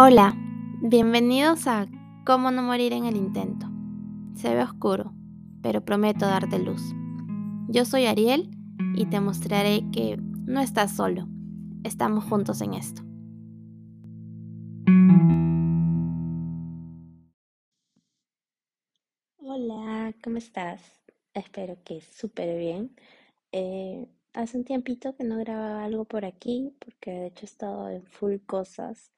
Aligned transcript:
Hola, 0.00 0.36
bienvenidos 0.80 1.66
a 1.66 1.88
Cómo 2.24 2.52
no 2.52 2.62
morir 2.62 2.92
en 2.92 3.04
el 3.04 3.16
intento. 3.16 3.66
Se 4.36 4.54
ve 4.54 4.62
oscuro, 4.62 5.12
pero 5.60 5.84
prometo 5.84 6.24
darte 6.24 6.60
luz. 6.60 6.80
Yo 7.66 7.84
soy 7.84 8.06
Ariel 8.06 8.48
y 8.94 9.06
te 9.06 9.18
mostraré 9.18 9.82
que 9.90 10.16
no 10.16 10.60
estás 10.60 10.94
solo. 10.94 11.26
Estamos 11.82 12.22
juntos 12.26 12.60
en 12.60 12.74
esto. 12.74 13.02
Hola, 19.38 20.14
¿cómo 20.22 20.36
estás? 20.36 20.80
Espero 21.34 21.76
que 21.82 22.02
súper 22.02 22.56
bien. 22.56 22.94
Eh, 23.50 24.06
hace 24.32 24.58
un 24.58 24.64
tiempito 24.64 25.16
que 25.16 25.24
no 25.24 25.38
grababa 25.38 25.82
algo 25.82 26.04
por 26.04 26.24
aquí 26.24 26.72
porque 26.78 27.10
de 27.10 27.26
hecho 27.26 27.46
he 27.46 27.46
estado 27.46 27.90
en 27.90 28.06
full 28.06 28.36
cosas. 28.46 29.10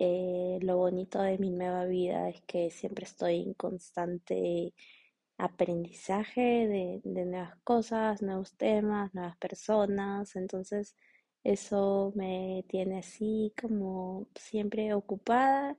Eh, 0.00 0.58
lo 0.62 0.76
bonito 0.76 1.20
de 1.22 1.38
mi 1.38 1.50
nueva 1.50 1.84
vida 1.84 2.28
es 2.28 2.40
que 2.42 2.70
siempre 2.70 3.04
estoy 3.04 3.42
en 3.42 3.54
constante 3.54 4.72
aprendizaje 5.38 7.00
de, 7.04 7.24
nuevas 7.24 7.56
cosas, 7.64 8.22
nuevos 8.22 8.54
temas, 8.56 9.14
nuevas 9.14 9.36
personas. 9.38 10.36
Entonces 10.36 10.96
eso 11.44 12.12
me 12.16 12.64
tiene 12.68 12.98
así 12.98 13.52
como 13.60 14.28
siempre 14.34 14.94
ocupada 14.94 15.76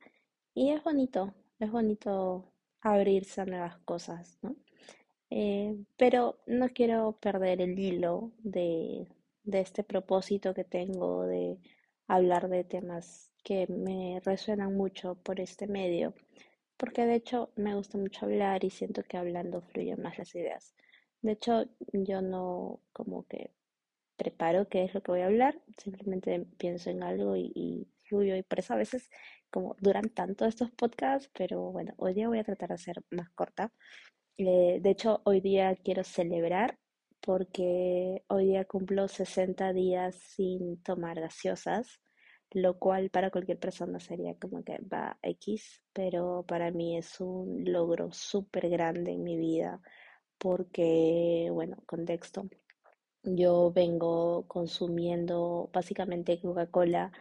y 0.53 0.71
es 0.71 0.83
bonito, 0.83 1.33
es 1.59 1.71
bonito 1.71 2.51
abrirse 2.81 3.41
a 3.41 3.45
nuevas 3.45 3.77
cosas, 3.79 4.39
¿no? 4.41 4.55
Eh, 5.31 5.77
pero 5.97 6.39
no 6.47 6.69
quiero 6.69 7.13
perder 7.21 7.61
el 7.61 7.77
hilo 7.79 8.31
de 8.39 9.07
este 9.45 9.83
propósito 9.83 10.53
que 10.53 10.63
tengo 10.63 11.23
de 11.25 11.59
hablar 12.07 12.49
de 12.49 12.63
temas 12.63 13.31
que 13.43 13.67
me 13.67 14.21
resuenan 14.23 14.75
mucho 14.75 15.15
por 15.15 15.39
este 15.39 15.67
medio, 15.67 16.13
porque 16.77 17.05
de 17.05 17.15
hecho 17.15 17.51
me 17.55 17.75
gusta 17.75 17.97
mucho 17.97 18.25
hablar 18.25 18.63
y 18.63 18.69
siento 18.69 19.03
que 19.03 19.17
hablando 19.17 19.61
fluyen 19.61 20.01
más 20.01 20.17
las 20.17 20.33
ideas. 20.35 20.75
De 21.21 21.33
hecho, 21.33 21.65
yo 21.93 22.21
no 22.21 22.79
como 22.93 23.27
que 23.27 23.51
preparo 24.17 24.67
qué 24.69 24.83
es 24.83 24.93
lo 24.93 25.01
que 25.01 25.11
voy 25.11 25.21
a 25.21 25.27
hablar, 25.27 25.59
simplemente 25.77 26.45
pienso 26.57 26.89
en 26.89 27.03
algo 27.03 27.35
y, 27.37 27.87
fluyo 28.03 28.35
y 28.35 28.43
por 28.43 28.59
eso 28.59 28.73
a 28.73 28.77
veces 28.77 29.09
como 29.51 29.75
duran 29.79 30.09
tanto 30.09 30.45
estos 30.45 30.71
podcasts, 30.71 31.29
pero 31.37 31.71
bueno, 31.71 31.93
hoy 31.97 32.13
día 32.15 32.27
voy 32.27 32.39
a 32.39 32.43
tratar 32.43 32.69
de 32.69 32.77
ser 32.77 33.03
más 33.11 33.29
corta. 33.31 33.71
Eh, 34.37 34.79
de 34.81 34.89
hecho, 34.89 35.21
hoy 35.25 35.41
día 35.41 35.75
quiero 35.75 36.03
celebrar 36.03 36.77
porque 37.21 38.23
hoy 38.27 38.47
día 38.47 38.65
cumplo 38.65 39.07
60 39.07 39.73
días 39.73 40.15
sin 40.15 40.81
tomar 40.83 41.19
gaseosas, 41.19 41.99
lo 42.51 42.79
cual 42.79 43.09
para 43.09 43.31
cualquier 43.31 43.59
persona 43.59 43.99
sería 43.99 44.35
como 44.35 44.63
que 44.63 44.79
va 44.81 45.17
X, 45.21 45.81
pero 45.93 46.43
para 46.47 46.71
mí 46.71 46.97
es 46.97 47.19
un 47.21 47.63
logro 47.71 48.11
súper 48.11 48.69
grande 48.69 49.11
en 49.11 49.23
mi 49.23 49.37
vida 49.37 49.81
porque, 50.39 51.49
bueno, 51.51 51.77
contexto, 51.85 52.49
yo 53.23 53.71
vengo 53.71 54.45
consumiendo 54.47 55.69
básicamente 55.73 56.39
Coca-Cola 56.41 57.11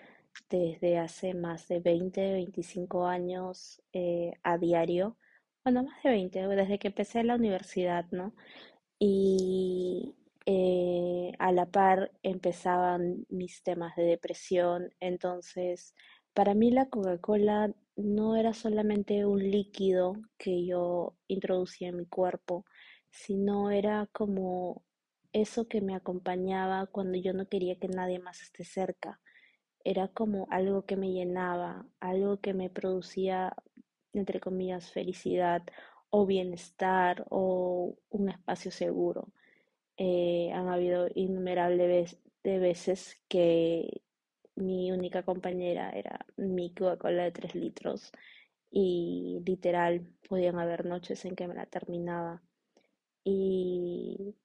desde 0.49 0.99
hace 0.99 1.35
más 1.35 1.69
de 1.69 1.81
20, 1.81 2.33
25 2.33 3.07
años 3.07 3.83
eh, 3.93 4.33
a 4.43 4.59
diario. 4.59 5.17
Bueno, 5.65 5.83
más 5.85 6.03
de 6.03 6.11
20, 6.11 6.47
desde 6.49 6.79
que 6.79 6.89
empecé 6.89 7.25
la 7.25 7.35
universidad, 7.35 8.07
¿no? 8.13 8.35
Y 8.99 10.15
eh, 10.51 11.33
a 11.39 11.53
la 11.53 11.67
par 11.67 12.11
empezaban 12.23 13.27
mis 13.29 13.63
temas 13.63 13.95
de 13.97 14.05
depresión. 14.05 14.89
Entonces, 14.99 15.95
para 16.33 16.55
mí 16.55 16.71
la 16.71 16.89
Coca-Cola 16.89 17.75
no 17.97 18.35
era 18.37 18.55
solamente 18.55 19.27
un 19.27 19.41
líquido 19.51 20.15
que 20.39 20.65
yo 20.65 21.17
introducía 21.29 21.89
en 21.89 21.99
mi 21.99 22.07
cuerpo, 22.07 22.65
sino 23.11 23.71
era 23.71 24.09
como 24.13 24.85
eso 25.35 25.69
que 25.69 25.83
me 25.83 25.95
acompañaba 25.95 26.87
cuando 26.87 27.19
yo 27.19 27.35
no 27.35 27.47
quería 27.47 27.77
que 27.79 27.89
nadie 27.89 28.19
más 28.19 28.41
esté 28.41 28.65
cerca. 28.65 29.21
Era 29.85 30.09
como 30.09 30.47
algo 30.51 30.87
que 30.87 30.97
me 30.97 31.13
llenaba, 31.13 31.87
algo 32.01 32.41
que 32.41 32.55
me 32.55 32.71
producía, 32.71 33.55
entre 34.15 34.41
comillas, 34.41 34.91
felicidad 34.93 35.63
o 36.11 36.27
bienestar 36.27 37.27
o 37.31 37.97
un 38.11 38.31
espacio 38.31 38.71
seguro. 38.71 39.29
Eh, 39.99 40.53
han 40.55 40.69
habido 40.69 41.09
innumerables 41.15 42.19
de 42.45 42.59
veces 42.61 43.21
que 43.29 44.03
mi 44.57 44.93
única 44.93 45.25
compañera 45.25 45.91
era 45.91 46.27
mi 46.37 46.73
Coca-Cola 46.75 47.25
de 47.25 47.33
3 47.33 47.55
litros 47.57 48.13
y 48.71 49.43
literal 49.47 50.07
podían 50.29 50.59
haber 50.59 50.87
noches 50.87 51.25
en 51.25 51.37
que 51.37 51.49
me 51.49 51.55
la 51.55 51.67
terminaba. 51.67 52.43
Y 53.25 54.37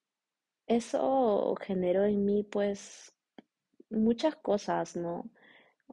eso 0.67 1.55
generó 1.61 2.05
en 2.05 2.25
mí 2.25 2.43
pues 2.43 3.13
muchas 3.89 4.35
cosas, 4.37 4.95
¿no? 4.95 5.29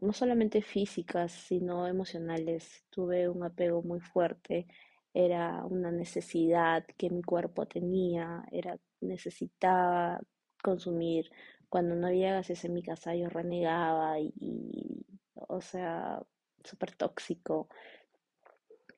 No 0.00 0.12
solamente 0.12 0.62
físicas, 0.62 1.32
sino 1.32 1.87
emocionales. 1.88 2.84
Tuve 2.91 3.28
un 3.28 3.44
apego 3.44 3.82
muy 3.82 4.00
fuerte, 4.00 4.66
era 5.15 5.65
una 5.66 5.92
necesidad 5.92 6.87
que 6.98 7.10
mi 7.10 7.22
cuerpo 7.22 7.66
tenía, 7.66 8.44
era 8.53 8.78
necesitaba 9.00 10.21
consumir. 10.62 11.31
Cuando 11.69 11.94
no 11.94 12.09
había 12.09 12.34
gases 12.34 12.65
en 12.65 12.75
mi 12.75 12.83
casa 12.83 13.15
yo 13.15 13.28
renegaba 13.28 14.19
y, 14.21 15.05
o 15.34 15.61
sea, 15.61 16.21
súper 16.65 16.94
tóxico. 16.97 17.69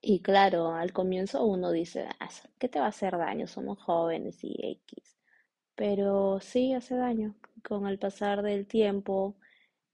Y 0.00 0.20
claro, 0.20 0.72
al 0.74 0.92
comienzo 0.92 1.44
uno 1.46 1.70
dice, 1.70 2.06
"Ah, 2.20 2.28
¿qué 2.58 2.68
te 2.68 2.78
va 2.80 2.86
a 2.86 2.88
hacer 2.88 3.16
daño? 3.18 3.46
Somos 3.46 3.78
jóvenes 3.82 4.42
y 4.42 4.54
X. 4.86 5.16
Pero 5.76 6.40
sí 6.40 6.74
hace 6.74 6.96
daño. 6.96 7.36
Con 7.64 7.86
el 7.88 7.98
pasar 7.98 8.42
del 8.42 8.66
tiempo, 8.66 9.36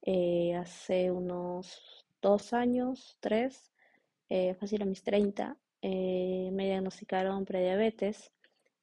eh, 0.03 0.55
hace 0.57 1.11
unos 1.13 2.07
dos 2.23 2.53
años, 2.55 3.17
tres, 3.21 3.73
eh, 4.31 4.55
fácil 4.55 4.83
a 4.83 4.87
mis 4.87 5.03
30, 5.05 5.59
eh, 5.83 6.51
me 6.53 6.67
diagnosticaron 6.67 7.45
prediabetes. 7.47 8.33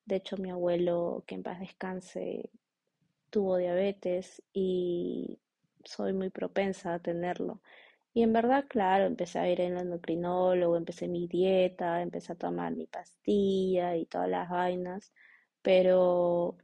De 0.06 0.18
hecho, 0.18 0.38
mi 0.38 0.50
abuelo, 0.52 1.24
que 1.28 1.36
en 1.36 1.44
paz 1.44 1.60
descanse, 1.60 2.50
tuvo 3.30 3.58
diabetes 3.58 4.42
y 4.54 5.40
soy 5.84 6.14
muy 6.14 6.30
propensa 6.30 6.94
a 6.96 7.00
tenerlo. 7.00 7.62
Y 8.14 8.24
en 8.24 8.34
verdad, 8.34 8.66
claro, 8.70 9.06
empecé 9.06 9.40
a 9.40 9.50
ir 9.50 9.62
en 9.62 9.74
el 9.74 9.84
endocrinólogo, 9.84 10.78
empecé 10.78 11.08
mi 11.08 11.28
dieta, 11.28 12.02
empecé 12.02 12.34
a 12.34 12.38
tomar 12.38 12.76
mi 12.76 12.88
pastilla 12.88 13.96
y 13.98 14.06
todas 14.06 14.30
las 14.30 14.50
vainas, 14.50 15.14
pero 15.62 16.58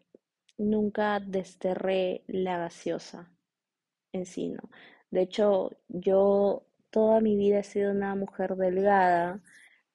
nunca 0.57 1.19
desterré 1.19 2.23
la 2.27 2.57
gaseosa 2.59 3.31
en 4.13 4.25
sí, 4.25 4.49
¿no? 4.49 4.61
De 5.11 5.21
hecho, 5.21 5.71
yo 5.89 6.65
toda 6.89 7.21
mi 7.21 7.35
vida 7.35 7.59
he 7.59 7.63
sido 7.63 7.91
una 7.91 8.15
mujer 8.15 8.55
delgada, 8.55 9.41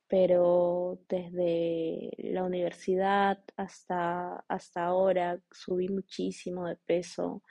pero 0.09 0.99
desde 1.09 2.11
la 2.19 2.45
universidad 2.45 3.39
hasta, 3.57 4.45
hasta 4.49 4.85
ahora 4.85 5.41
subí 5.51 5.89
muchísimo 5.89 6.67
de 6.67 6.77
peso. 6.77 7.43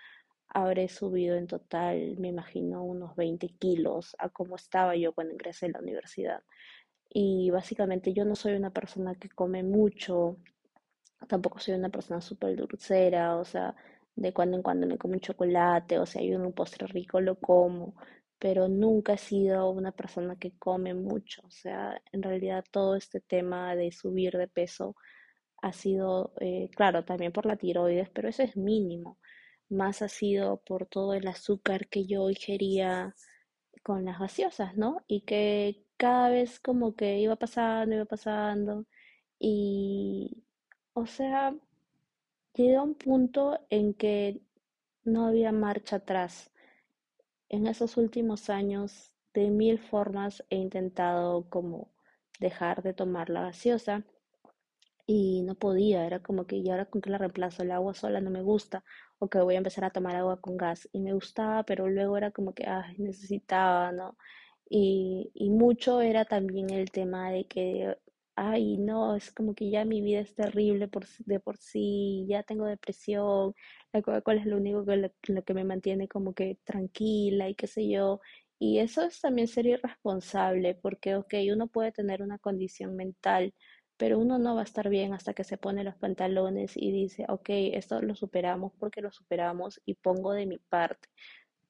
Habré 0.49 0.87
subido 0.89 1.35
en 1.35 1.47
total, 1.47 2.17
me 2.17 2.29
imagino, 2.29 2.83
unos 2.83 3.15
20 3.15 3.49
kilos 3.59 4.15
a 4.19 4.29
como 4.29 4.55
estaba 4.55 4.95
yo 4.95 5.13
cuando 5.13 5.33
ingresé 5.33 5.67
a 5.67 5.69
la 5.69 5.79
universidad. 5.79 6.41
Y 7.09 7.49
básicamente 7.51 8.13
yo 8.13 8.25
no 8.25 8.35
soy 8.35 8.53
una 8.55 8.71
persona 8.71 9.15
que 9.15 9.29
come 9.29 9.63
mucho, 9.63 10.37
tampoco 11.27 11.59
soy 11.59 11.75
una 11.75 11.89
persona 11.89 12.21
súper 12.21 12.55
dulcera, 12.55 13.37
o 13.37 13.45
sea, 13.45 13.75
de 14.15 14.33
cuando 14.33 14.57
en 14.57 14.63
cuando 14.63 14.87
me 14.87 14.97
como 14.97 15.13
un 15.15 15.19
chocolate, 15.19 15.99
o 15.99 16.05
sea, 16.05 16.21
hay 16.21 16.33
un 16.35 16.53
postre 16.53 16.87
rico, 16.87 17.19
lo 17.21 17.35
como, 17.39 17.95
pero 18.39 18.67
nunca 18.67 19.13
he 19.13 19.17
sido 19.17 19.69
una 19.71 19.91
persona 19.91 20.35
que 20.37 20.53
come 20.57 20.93
mucho, 20.93 21.41
o 21.45 21.51
sea, 21.51 22.01
en 22.11 22.23
realidad 22.23 22.63
todo 22.71 22.95
este 22.95 23.21
tema 23.21 23.75
de 23.75 23.91
subir 23.91 24.33
de 24.37 24.47
peso 24.47 24.95
ha 25.61 25.73
sido, 25.73 26.33
eh, 26.41 26.69
claro, 26.75 27.05
también 27.05 27.31
por 27.31 27.45
la 27.45 27.57
tiroides, 27.57 28.09
pero 28.11 28.29
eso 28.29 28.43
es 28.43 28.57
mínimo, 28.57 29.19
más 29.69 30.01
ha 30.01 30.09
sido 30.09 30.57
por 30.65 30.85
todo 30.87 31.13
el 31.13 31.27
azúcar 31.27 31.87
que 31.89 32.05
yo 32.05 32.29
ingería 32.29 33.15
con 33.83 34.05
las 34.05 34.19
gaseosas, 34.19 34.75
¿no? 34.77 35.03
Y 35.07 35.21
que 35.21 35.85
cada 35.97 36.29
vez 36.29 36.59
como 36.59 36.95
que 36.95 37.19
iba 37.19 37.35
pasando, 37.37 37.95
iba 37.95 38.05
pasando, 38.05 38.85
y, 39.39 40.43
o 40.93 41.05
sea, 41.05 41.53
Llegué 42.55 42.75
a 42.77 42.81
un 42.81 42.95
punto 42.95 43.59
en 43.69 43.93
que 43.93 44.41
no 45.03 45.27
había 45.27 45.51
marcha 45.51 45.97
atrás. 45.97 46.51
En 47.49 47.65
esos 47.65 47.97
últimos 47.97 48.51
años, 48.51 49.15
de 49.33 49.49
mil 49.49 49.79
formas 49.79 50.43
he 50.51 50.57
intentado 50.57 51.49
como 51.49 51.89
dejar 52.39 52.83
de 52.83 52.93
tomar 52.93 53.31
la 53.31 53.41
gaseosa 53.41 54.03
y 55.07 55.41
no 55.43 55.55
podía, 55.55 56.05
era 56.05 56.21
como 56.21 56.45
que, 56.47 56.57
¿y 56.57 56.69
ahora 56.69 56.85
con 56.85 57.01
qué 57.01 57.09
la 57.09 57.17
reemplazo? 57.17 57.63
El 57.63 57.71
agua 57.71 57.93
sola 57.93 58.21
no 58.21 58.29
me 58.31 58.41
gusta, 58.41 58.83
o 59.19 59.27
que 59.29 59.39
voy 59.39 59.55
a 59.55 59.59
empezar 59.59 59.83
a 59.85 59.91
tomar 59.91 60.15
agua 60.15 60.41
con 60.41 60.57
gas 60.57 60.89
y 60.91 60.99
me 60.99 61.13
gustaba, 61.13 61.63
pero 61.63 61.87
luego 61.87 62.17
era 62.17 62.31
como 62.31 62.53
que, 62.53 62.65
ay, 62.67 62.95
necesitaba, 62.97 63.91
¿no? 63.91 64.17
Y, 64.69 65.31
y 65.35 65.49
mucho 65.51 66.01
era 66.01 66.25
también 66.25 66.69
el 66.71 66.89
tema 66.91 67.29
de 67.31 67.45
que, 67.47 67.97
ay, 68.35 68.77
no, 68.77 69.15
es 69.15 69.31
como 69.31 69.55
que 69.55 69.69
ya 69.69 69.85
mi 69.85 70.01
vida 70.01 70.19
es 70.21 70.35
terrible 70.35 70.87
por, 70.87 71.07
de 71.25 71.39
por 71.39 71.57
sí, 71.57 72.25
ya 72.27 72.43
tengo 72.43 72.65
depresión, 72.65 73.53
la 73.93 74.01
Coca-Cola 74.01 74.41
es 74.41 74.45
lo 74.47 74.57
único 74.57 74.85
que, 74.85 75.11
lo 75.27 75.43
que 75.43 75.53
me 75.53 75.63
mantiene 75.63 76.07
como 76.07 76.33
que 76.33 76.57
tranquila 76.63 77.49
y 77.49 77.55
qué 77.55 77.67
sé 77.67 77.87
yo. 77.89 78.19
Y 78.59 78.79
eso 78.79 79.03
es 79.03 79.19
también 79.21 79.47
ser 79.47 79.65
irresponsable, 79.67 80.75
porque, 80.75 81.15
ok, 81.15 81.33
uno 81.53 81.67
puede 81.67 81.91
tener 81.91 82.21
una 82.21 82.37
condición 82.39 82.95
mental, 82.95 83.53
pero 83.97 84.19
uno 84.19 84.37
no 84.39 84.55
va 84.55 84.61
a 84.61 84.63
estar 84.65 84.89
bien 84.89 85.13
hasta 85.13 85.33
que 85.33 85.43
se 85.43 85.57
pone 85.57 85.83
los 85.83 85.95
pantalones 85.95 86.73
y 86.75 86.91
dice, 86.91 87.25
ok, 87.29 87.49
esto 87.49 88.01
lo 88.01 88.15
superamos 88.15 88.73
porque 88.79 89.01
lo 89.01 89.11
superamos 89.11 89.81
y 89.85 89.95
pongo 89.95 90.33
de 90.33 90.45
mi 90.45 90.57
parte. 90.57 91.09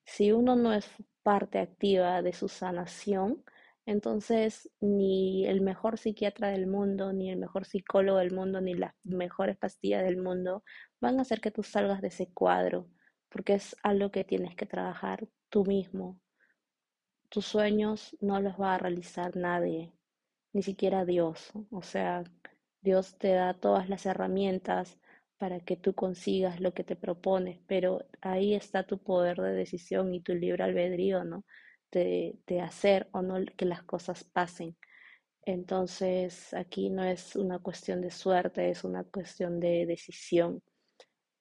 Si 0.06 0.32
uno 0.32 0.56
no 0.56 0.74
es 0.74 0.88
parte 1.24 1.60
activa 1.60 2.22
de 2.22 2.34
su 2.34 2.48
sanación, 2.48 3.44
entonces 3.86 4.70
ni 4.80 5.46
el 5.48 5.62
mejor 5.62 5.98
psiquiatra 5.98 6.50
del 6.50 6.68
mundo, 6.68 7.14
ni 7.14 7.30
el 7.32 7.38
mejor 7.38 7.66
psicólogo 7.66 8.18
del 8.20 8.34
mundo, 8.34 8.62
ni 8.62 8.74
las 8.74 8.94
mejores 9.04 9.58
pastillas 9.58 10.04
del 10.04 10.18
mundo 10.18 10.64
van 11.00 11.20
a 11.20 11.22
hacer 11.24 11.42
que 11.42 11.52
tú 11.52 11.64
salgas 11.64 12.02
de 12.02 12.08
ese 12.10 12.32
cuadro, 12.34 12.90
porque 13.30 13.54
es 13.56 13.76
algo 13.84 14.12
que 14.12 14.24
tienes 14.24 14.56
que 14.56 14.66
trabajar 14.66 15.28
tú 15.50 15.66
mismo. 15.66 16.20
Tus 17.30 17.46
sueños 17.46 18.16
no 18.22 18.42
los 18.42 18.60
va 18.60 18.76
a 18.76 18.78
realizar 18.78 19.36
nadie, 19.36 19.94
ni 20.54 20.64
siquiera 20.64 21.06
Dios. 21.06 21.52
O 21.70 21.82
sea, 21.82 22.24
Dios 22.82 23.18
te 23.18 23.34
da 23.34 23.54
todas 23.54 23.90
las 23.90 24.06
herramientas 24.06 24.98
para 25.38 25.60
que 25.60 25.76
tú 25.76 25.94
consigas 25.94 26.60
lo 26.62 26.74
que 26.74 26.84
te 26.84 26.96
propones, 26.96 27.60
pero 27.68 28.06
ahí 28.22 28.54
está 28.56 28.84
tu 28.84 28.98
poder 29.00 29.38
de 29.42 29.54
decisión 29.54 30.14
y 30.14 30.22
tu 30.22 30.34
libre 30.34 30.64
albedrío, 30.64 31.24
¿no? 31.24 31.44
De, 31.96 32.62
hacer 32.62 33.08
o 33.14 33.22
no 33.22 33.38
que 33.58 33.66
las 33.66 33.84
cosas 33.84 34.26
pasen. 34.26 34.76
Entonces, 35.44 36.54
aquí 36.54 36.90
no 36.90 37.04
es 37.06 37.36
una 37.38 37.60
cuestión 37.60 38.02
de 38.02 38.12
suerte, 38.12 38.70
es 38.70 38.84
una 38.84 39.04
cuestión 39.06 39.60
de 39.62 39.86
decisión. 39.86 40.62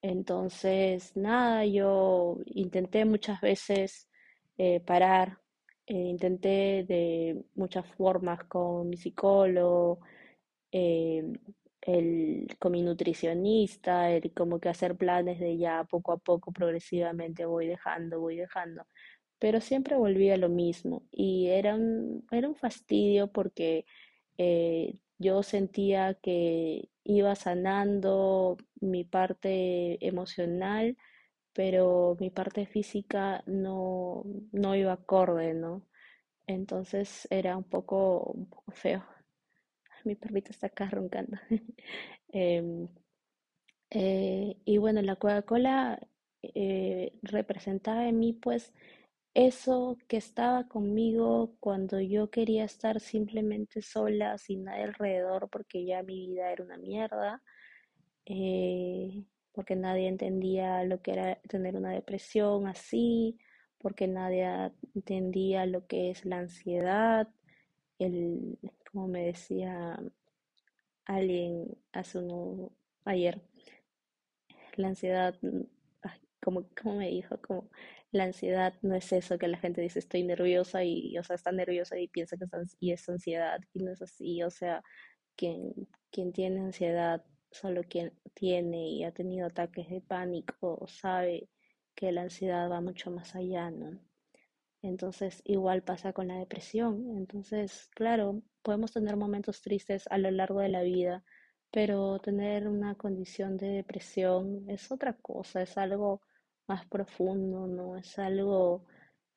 Entonces, 0.02 1.16
nada, 1.16 1.64
yo 1.66 2.38
intenté 2.46 3.04
muchas 3.04 3.40
veces 3.40 4.08
eh, 4.58 4.80
parar, 4.80 5.38
eh, 5.86 5.94
intenté 5.94 6.84
de 6.84 7.44
muchas 7.54 7.86
formas 7.96 8.44
con 8.44 8.90
mi 8.90 8.96
psicólogo, 8.96 10.00
eh, 10.72 11.24
el, 11.82 12.46
con 12.58 12.72
mi 12.72 12.82
nutricionista, 12.82 14.10
el 14.10 14.32
como 14.34 14.58
que 14.60 14.68
hacer 14.70 14.96
planes 14.96 15.38
de 15.40 15.58
ya 15.58 15.84
poco 15.84 16.12
a 16.12 16.18
poco, 16.18 16.52
progresivamente 16.52 17.44
voy 17.44 17.66
dejando, 17.68 18.20
voy 18.20 18.36
dejando, 18.36 18.86
pero 19.44 19.60
siempre 19.60 19.94
volví 19.98 20.30
a 20.30 20.38
lo 20.38 20.48
mismo 20.48 21.02
y 21.12 21.48
era 21.48 21.74
un, 21.74 22.26
era 22.30 22.48
un 22.48 22.56
fastidio 22.56 23.30
porque 23.30 23.84
eh, 24.38 24.98
yo 25.18 25.42
sentía 25.42 26.14
que 26.14 26.88
iba 27.04 27.34
sanando 27.34 28.56
mi 28.80 29.04
parte 29.04 29.98
emocional, 30.06 30.96
pero 31.52 32.16
mi 32.20 32.30
parte 32.30 32.64
física 32.64 33.42
no, 33.46 34.24
no 34.52 34.74
iba 34.76 34.94
acorde, 34.94 35.52
¿no? 35.52 35.86
Entonces 36.46 37.28
era 37.30 37.58
un 37.58 37.64
poco, 37.64 38.22
un 38.32 38.48
poco 38.48 38.72
feo. 38.72 39.04
Mi 40.04 40.14
perrito 40.16 40.52
está 40.52 40.68
acá 40.68 40.88
roncando. 40.90 41.36
Em, 42.32 42.88
eh, 43.90 44.56
y 44.64 44.78
bueno, 44.78 45.02
la 45.02 45.16
Coca-Cola 45.16 46.00
eh, 46.42 47.12
representaba 47.22 48.08
en 48.08 48.18
mí 48.18 48.32
pues 48.32 48.72
eso 49.34 49.98
que 50.08 50.16
estaba 50.16 50.68
conmigo 50.68 51.56
cuando 51.60 52.00
yo 52.00 52.30
quería 52.30 52.64
estar 52.64 53.00
simplemente 53.00 53.82
sola, 53.82 54.38
sin 54.38 54.64
nadie 54.64 54.84
alrededor, 54.84 55.48
porque 55.50 55.84
ya 55.84 56.02
mi 56.02 56.28
vida 56.28 56.52
era 56.52 56.64
una 56.64 56.78
mierda, 56.78 57.42
eh, 58.26 59.24
porque 59.52 59.76
nadie 59.76 60.08
entendía 60.08 60.84
lo 60.84 61.02
que 61.02 61.12
era 61.12 61.40
tener 61.48 61.76
una 61.76 61.90
depresión 61.92 62.66
así, 62.68 63.38
porque 63.78 64.08
nadie 64.08 64.72
entendía 64.94 65.66
lo 65.66 65.86
que 65.86 66.10
es 66.10 66.24
la 66.24 66.38
ansiedad, 66.38 67.28
el, 67.98 68.58
como 68.90 69.08
me 69.08 69.26
decía 69.26 69.98
alguien 71.06 71.76
hace 71.92 72.18
uno, 72.18 72.70
ayer, 73.04 73.42
la 74.76 74.88
ansiedad, 74.88 75.36
mm, 75.42 75.62
como, 76.40 76.66
como 76.80 76.96
me 76.96 77.08
dijo, 77.10 77.40
como 77.40 77.70
la 78.14 78.24
ansiedad 78.24 78.74
no 78.82 78.94
es 78.94 79.12
eso 79.12 79.38
que 79.38 79.48
la 79.48 79.58
gente 79.58 79.80
dice 79.80 79.98
estoy 79.98 80.22
nerviosa 80.22 80.84
y, 80.84 81.18
o 81.18 81.24
sea, 81.24 81.36
está 81.36 81.52
nerviosa 81.52 81.98
y 81.98 82.08
piensa 82.08 82.36
que 82.36 82.44
es, 82.44 82.76
y 82.80 82.92
es 82.92 83.08
ansiedad 83.08 83.60
y 83.74 83.82
no 83.82 83.92
es 83.92 84.02
así, 84.02 84.42
o 84.44 84.50
sea, 84.50 84.82
quien, 85.36 85.74
quien 86.12 86.32
tiene 86.32 86.60
ansiedad, 86.60 87.24
solo 87.50 87.82
quien 87.84 88.12
tiene 88.34 88.88
y 88.88 89.04
ha 89.04 89.12
tenido 89.12 89.46
ataques 89.48 89.88
de 89.90 90.00
pánico 90.00 90.86
sabe 90.88 91.48
que 91.96 92.12
la 92.12 92.22
ansiedad 92.22 92.70
va 92.70 92.80
mucho 92.80 93.10
más 93.10 93.34
allá, 93.34 93.70
¿no? 93.70 93.98
Entonces, 94.82 95.42
igual 95.44 95.82
pasa 95.82 96.12
con 96.12 96.28
la 96.28 96.38
depresión. 96.38 97.16
Entonces, 97.16 97.88
claro, 97.94 98.42
podemos 98.62 98.92
tener 98.92 99.16
momentos 99.16 99.62
tristes 99.62 100.06
a 100.10 100.18
lo 100.18 100.30
largo 100.30 100.60
de 100.60 100.68
la 100.68 100.82
vida, 100.82 101.24
pero 101.72 102.18
tener 102.20 102.68
una 102.68 102.94
condición 102.94 103.56
de 103.56 103.68
depresión 103.68 104.64
es 104.68 104.92
otra 104.92 105.14
cosa, 105.14 105.62
es 105.62 105.76
algo 105.78 106.20
más 106.66 106.86
profundo, 106.86 107.66
¿no? 107.66 107.96
Es 107.96 108.18
algo 108.18 108.86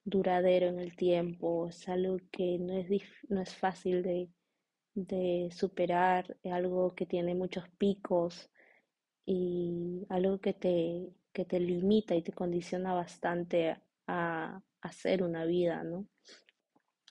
duradero 0.04 0.68
en 0.68 0.80
el 0.80 0.96
tiempo, 0.96 1.68
es 1.68 1.88
algo 1.90 2.18
que 2.32 2.58
no 2.60 2.74
es, 2.74 2.88
no 3.30 3.42
es 3.42 3.56
fácil 3.56 4.04
de, 4.04 4.30
de 4.96 5.50
superar, 5.52 6.38
es 6.44 6.54
algo 6.54 6.96
que 6.96 7.06
tiene 7.06 7.36
muchos 7.36 7.70
picos 7.78 8.50
y 9.26 10.06
algo 10.10 10.40
que 10.40 10.54
te, 10.54 11.14
que 11.34 11.46
te 11.46 11.60
limita 11.60 12.16
y 12.16 12.22
te 12.24 12.34
condiciona 12.34 12.94
bastante 12.94 13.78
a 14.08 14.62
hacer 14.82 15.24
una 15.24 15.46
vida, 15.46 15.84
¿no? 15.84 16.08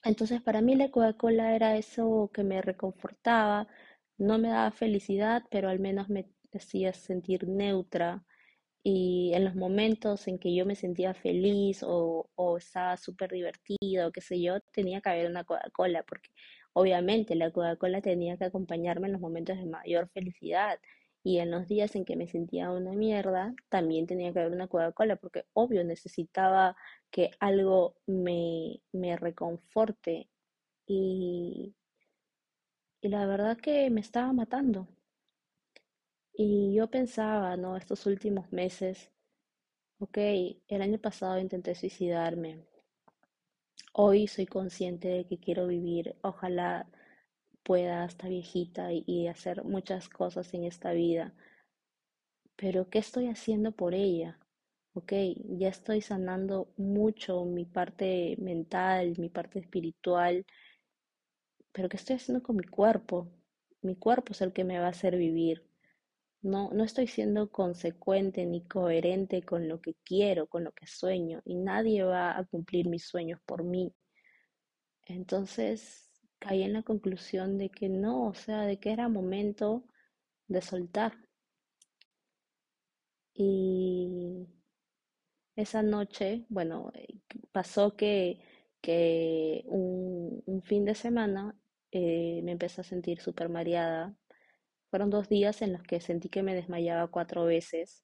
Entonces 0.04 0.40
para 0.40 0.62
mí 0.62 0.74
la 0.76 0.90
Coca-Cola 0.90 1.54
era 1.56 1.76
eso 1.76 2.30
que 2.32 2.44
me 2.44 2.62
reconfortaba, 2.62 3.68
no 4.18 4.38
me 4.38 4.48
daba 4.48 4.70
felicidad, 4.70 5.42
pero 5.50 5.68
al 5.68 5.80
menos 5.80 6.08
me 6.08 6.30
hacía 6.54 6.92
sentir 6.94 7.46
neutra 7.48 8.24
y 8.88 9.32
en 9.34 9.44
los 9.44 9.56
momentos 9.56 10.28
en 10.28 10.38
que 10.38 10.54
yo 10.54 10.64
me 10.64 10.76
sentía 10.76 11.12
feliz 11.12 11.82
o, 11.82 12.30
o 12.37 12.56
estaba 12.56 12.96
súper 12.96 13.32
divertida 13.32 14.06
o 14.06 14.12
qué 14.12 14.20
sé 14.20 14.40
yo, 14.40 14.61
tenía 14.72 15.00
que 15.00 15.08
haber 15.11 15.28
una 15.28 15.42
Coca-Cola, 15.44 16.04
porque 16.04 16.30
obviamente 16.72 17.34
la 17.34 17.50
Coca-Cola 17.50 18.00
tenía 18.00 18.37
que 18.37 18.44
acompañarme 18.44 19.08
en 19.08 19.14
los 19.14 19.20
momentos 19.20 19.58
de 19.58 19.66
mayor 19.66 20.08
felicidad. 20.11 20.78
Y 21.25 21.38
en 21.38 21.50
los 21.50 21.66
días 21.66 21.96
en 21.96 22.04
que 22.04 22.14
me 22.16 22.28
sentía 22.28 22.70
una 22.70 22.92
mierda, 22.92 23.54
también 23.68 24.06
tenía 24.06 24.32
que 24.32 24.38
haber 24.38 24.52
una 24.52 24.68
Coca-Cola, 24.68 25.16
porque 25.16 25.46
obvio 25.52 25.82
necesitaba 25.84 26.76
que 27.11 27.32
algo 27.40 27.96
me, 28.06 28.82
me 28.92 29.16
reconforte. 29.16 30.28
Y, 30.87 31.75
y 33.00 33.08
la 33.08 33.25
verdad 33.25 33.56
que 33.56 33.88
me 33.88 34.02
estaba 34.02 34.34
matando. 34.34 34.87
Y 36.37 36.75
yo 36.75 36.88
pensaba, 36.88 37.57
¿no? 37.57 37.76
Estos 37.76 38.07
últimos 38.07 38.52
meses 38.52 39.11
Ok, 39.99 40.19
el 40.69 40.83
año 40.83 40.99
pasado 40.99 41.38
intenté 41.38 41.75
suicidarme. 41.75 42.66
Hoy 43.95 44.26
soy 44.28 44.47
consciente 44.47 45.09
de 45.09 45.26
que 45.26 45.38
quiero 45.38 45.66
vivir. 45.66 46.16
Ojalá 46.23 46.87
pueda 47.62 48.05
hasta 48.05 48.28
viejita 48.28 48.93
y, 48.93 49.26
hacer 49.28 49.64
muchas 49.64 50.11
cosas 50.11 50.52
en 50.55 50.64
esta 50.64 50.93
vida. 50.93 51.35
Pero 52.57 52.90
¿qué 52.90 52.99
estoy 52.99 53.28
haciendo 53.28 53.73
por 53.73 53.95
ella? 53.95 54.38
Ok, 54.95 55.12
ya 55.59 55.69
estoy 55.69 56.02
sanando 56.02 56.69
mucho 56.76 57.45
mi 57.47 57.64
parte 57.64 58.37
mental, 58.38 59.14
mi 59.19 59.31
parte 59.31 59.61
espiritual, 59.61 60.45
pero 61.73 61.88
¿qué 61.88 61.97
estoy 61.97 62.16
haciendo 62.16 62.43
con 62.43 62.57
mi 62.57 62.64
cuerpo? 62.64 63.28
Mi 63.83 63.97
cuerpo 63.97 64.33
es 64.33 64.43
el 64.43 64.52
que 64.52 64.64
me 64.64 64.78
va 64.78 64.87
a 64.87 64.90
hacer 64.90 65.16
vivir. 65.16 65.64
No, 66.46 66.70
no 66.72 66.84
estoy 66.84 67.08
siendo 67.08 67.50
consecuente 67.50 68.46
ni 68.46 68.62
coherente 68.62 69.42
con 69.42 69.68
lo 69.68 69.80
que 69.80 69.96
quiero, 70.04 70.46
con 70.46 70.62
lo 70.64 70.72
que 70.72 70.86
sueño, 70.86 71.42
y 71.44 71.56
nadie 71.56 72.04
va 72.04 72.38
a 72.38 72.44
cumplir 72.44 72.88
mis 72.88 73.04
sueños 73.04 73.40
por 73.44 73.64
mí. 73.64 73.92
Entonces 75.06 76.08
caí 76.38 76.62
en 76.62 76.72
la 76.72 76.82
conclusión 76.82 77.58
de 77.58 77.70
que 77.70 77.88
no, 77.88 78.28
o 78.28 78.34
sea, 78.34 78.62
de 78.62 78.78
que 78.78 78.92
era 78.92 79.08
momento 79.08 79.84
de 80.48 80.62
soltar. 80.62 81.14
Y 83.34 84.46
esa 85.56 85.82
noche, 85.82 86.46
bueno, 86.48 86.92
eh, 86.94 87.18
pasó 87.52 87.96
que, 87.96 88.40
que 88.80 89.64
un, 89.66 90.62
fin 90.64 90.84
de 90.84 90.94
semana 90.94 91.56
eh, 91.90 92.40
me 92.44 92.52
empecé 92.52 92.82
a 92.82 92.84
sentir 92.84 93.20
súper 93.20 93.48
mareada. 93.48 94.14
Fueron 94.90 95.11
dos 95.11 95.28
días 95.28 95.62
en 95.62 95.73
los 95.73 95.83
que 95.83 96.00
sentí 96.00 96.28
que 96.28 96.43
me 96.43 96.55
desmayaba 96.55 97.09
cuatro 97.09 97.45
veces. 97.45 98.02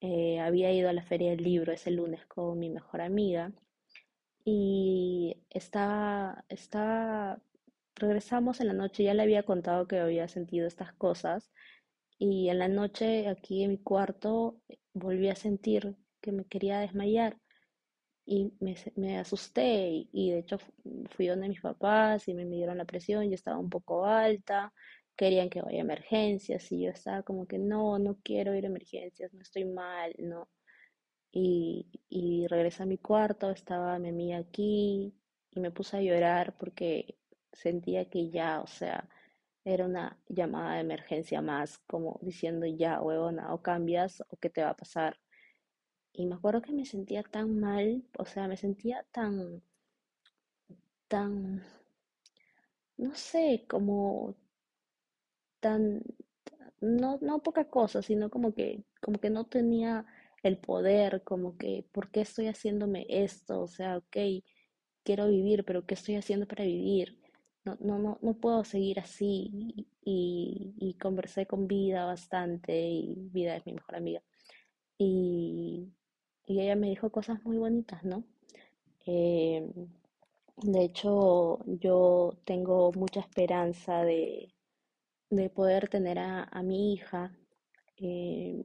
Eh, 0.00 0.40
había 0.40 0.72
ido 0.72 0.88
a 0.88 0.92
la 0.92 1.02
feria 1.02 1.30
del 1.30 1.42
libro 1.42 1.72
ese 1.72 1.90
lunes 1.90 2.26
con 2.26 2.58
mi 2.58 2.70
mejor 2.70 3.00
amiga 3.00 3.52
y 4.44 5.42
estaba, 5.50 6.44
estaba, 6.48 7.42
regresamos 7.96 8.60
en 8.60 8.68
la 8.68 8.74
noche, 8.74 9.02
ya 9.04 9.14
le 9.14 9.22
había 9.22 9.42
contado 9.42 9.88
que 9.88 9.98
había 9.98 10.28
sentido 10.28 10.68
estas 10.68 10.92
cosas 10.94 11.50
y 12.18 12.48
en 12.50 12.60
la 12.60 12.68
noche 12.68 13.28
aquí 13.28 13.64
en 13.64 13.70
mi 13.72 13.78
cuarto 13.78 14.60
volví 14.94 15.28
a 15.28 15.34
sentir 15.34 15.96
que 16.20 16.30
me 16.30 16.44
quería 16.44 16.78
desmayar 16.78 17.38
y 18.24 18.52
me, 18.60 19.18
asusté 19.18 19.88
y, 19.90 20.10
y 20.12 20.30
de 20.30 20.38
hecho 20.40 20.58
fui 21.10 21.26
donde 21.26 21.48
mis 21.48 21.60
papás 21.60 22.28
y 22.28 22.34
me 22.34 22.44
midieron 22.44 22.78
la 22.78 22.84
presión, 22.84 23.24
yo 23.28 23.34
estaba 23.34 23.58
un 23.58 23.70
poco 23.70 24.06
alta, 24.06 24.72
querían 25.16 25.50
que 25.50 25.62
vaya 25.62 25.78
a 25.78 25.80
emergencias 25.82 26.70
y 26.72 26.82
yo 26.82 26.90
estaba 26.90 27.22
como 27.22 27.46
que 27.46 27.58
no, 27.58 27.98
no 27.98 28.18
quiero 28.22 28.54
ir 28.54 28.64
a 28.64 28.68
emergencias, 28.68 29.32
no 29.34 29.42
estoy 29.42 29.64
mal, 29.64 30.14
no. 30.18 30.48
Y, 31.32 31.86
y 32.08 32.46
regresé 32.48 32.84
a 32.84 32.86
mi 32.86 32.98
cuarto, 32.98 33.50
estaba 33.50 33.98
mi 33.98 34.10
amiga 34.10 34.38
aquí 34.38 35.14
y 35.50 35.60
me 35.60 35.70
puse 35.70 35.96
a 35.98 36.02
llorar 36.02 36.56
porque 36.58 37.18
sentía 37.52 38.08
que 38.10 38.30
ya, 38.30 38.60
o 38.60 38.66
sea, 38.66 39.08
era 39.64 39.84
una 39.84 40.18
llamada 40.28 40.74
de 40.74 40.80
emergencia 40.82 41.42
más, 41.42 41.78
como 41.78 42.18
diciendo 42.22 42.66
ya, 42.66 43.00
huevona, 43.02 43.52
o 43.54 43.62
cambias 43.62 44.22
o 44.28 44.36
qué 44.36 44.50
te 44.50 44.62
va 44.62 44.70
a 44.70 44.76
pasar. 44.76 45.18
Y 46.12 46.26
me 46.26 46.36
acuerdo 46.36 46.62
que 46.62 46.72
me 46.72 46.86
sentía 46.86 47.22
tan 47.22 47.58
mal, 47.58 48.04
o 48.18 48.24
sea, 48.24 48.48
me 48.48 48.56
sentía 48.56 49.04
tan, 49.12 49.62
tan, 51.08 51.62
no 52.96 53.14
sé, 53.14 53.64
como 53.68 54.36
no, 56.80 57.18
no 57.20 57.42
poca 57.42 57.64
cosa, 57.66 58.02
sino 58.02 58.30
como 58.30 58.54
que, 58.54 58.84
como 59.00 59.18
que 59.20 59.30
no 59.30 59.44
tenía 59.46 60.06
el 60.42 60.58
poder, 60.58 61.22
como 61.24 61.56
que, 61.56 61.86
¿por 61.92 62.10
qué 62.10 62.20
estoy 62.22 62.46
haciéndome 62.48 63.06
esto? 63.08 63.62
O 63.62 63.68
sea, 63.68 63.98
ok, 63.98 64.16
quiero 65.04 65.28
vivir, 65.28 65.64
pero 65.64 65.86
¿qué 65.86 65.94
estoy 65.94 66.16
haciendo 66.16 66.46
para 66.46 66.64
vivir? 66.64 67.18
No, 67.64 67.76
no, 67.80 67.98
no, 67.98 68.18
no 68.22 68.34
puedo 68.34 68.64
seguir 68.64 69.00
así. 69.00 69.88
Y, 70.04 70.74
y 70.78 70.94
conversé 70.94 71.46
con 71.46 71.66
Vida 71.66 72.04
bastante, 72.06 72.78
y 72.88 73.14
Vida 73.32 73.56
es 73.56 73.66
mi 73.66 73.72
mejor 73.74 73.96
amiga. 73.96 74.22
Y, 74.98 75.88
y 76.46 76.60
ella 76.60 76.76
me 76.76 76.88
dijo 76.90 77.10
cosas 77.10 77.42
muy 77.44 77.58
bonitas, 77.58 78.04
¿no? 78.04 78.24
Eh, 79.06 79.68
de 80.62 80.84
hecho, 80.84 81.58
yo 81.66 82.32
tengo 82.44 82.92
mucha 82.92 83.20
esperanza 83.20 84.02
de, 84.04 84.54
de 85.30 85.50
poder 85.50 85.88
tener 85.88 86.18
a, 86.18 86.44
a 86.44 86.62
mi 86.62 86.92
hija. 86.94 87.36
Eh, 87.98 88.64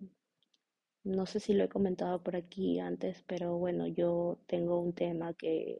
no 1.03 1.25
sé 1.25 1.39
si 1.39 1.53
lo 1.53 1.63
he 1.63 1.69
comentado 1.69 2.21
por 2.23 2.35
aquí 2.35 2.79
antes, 2.79 3.23
pero 3.27 3.57
bueno, 3.57 3.87
yo 3.87 4.39
tengo 4.47 4.79
un 4.79 4.93
tema 4.93 5.33
que 5.33 5.77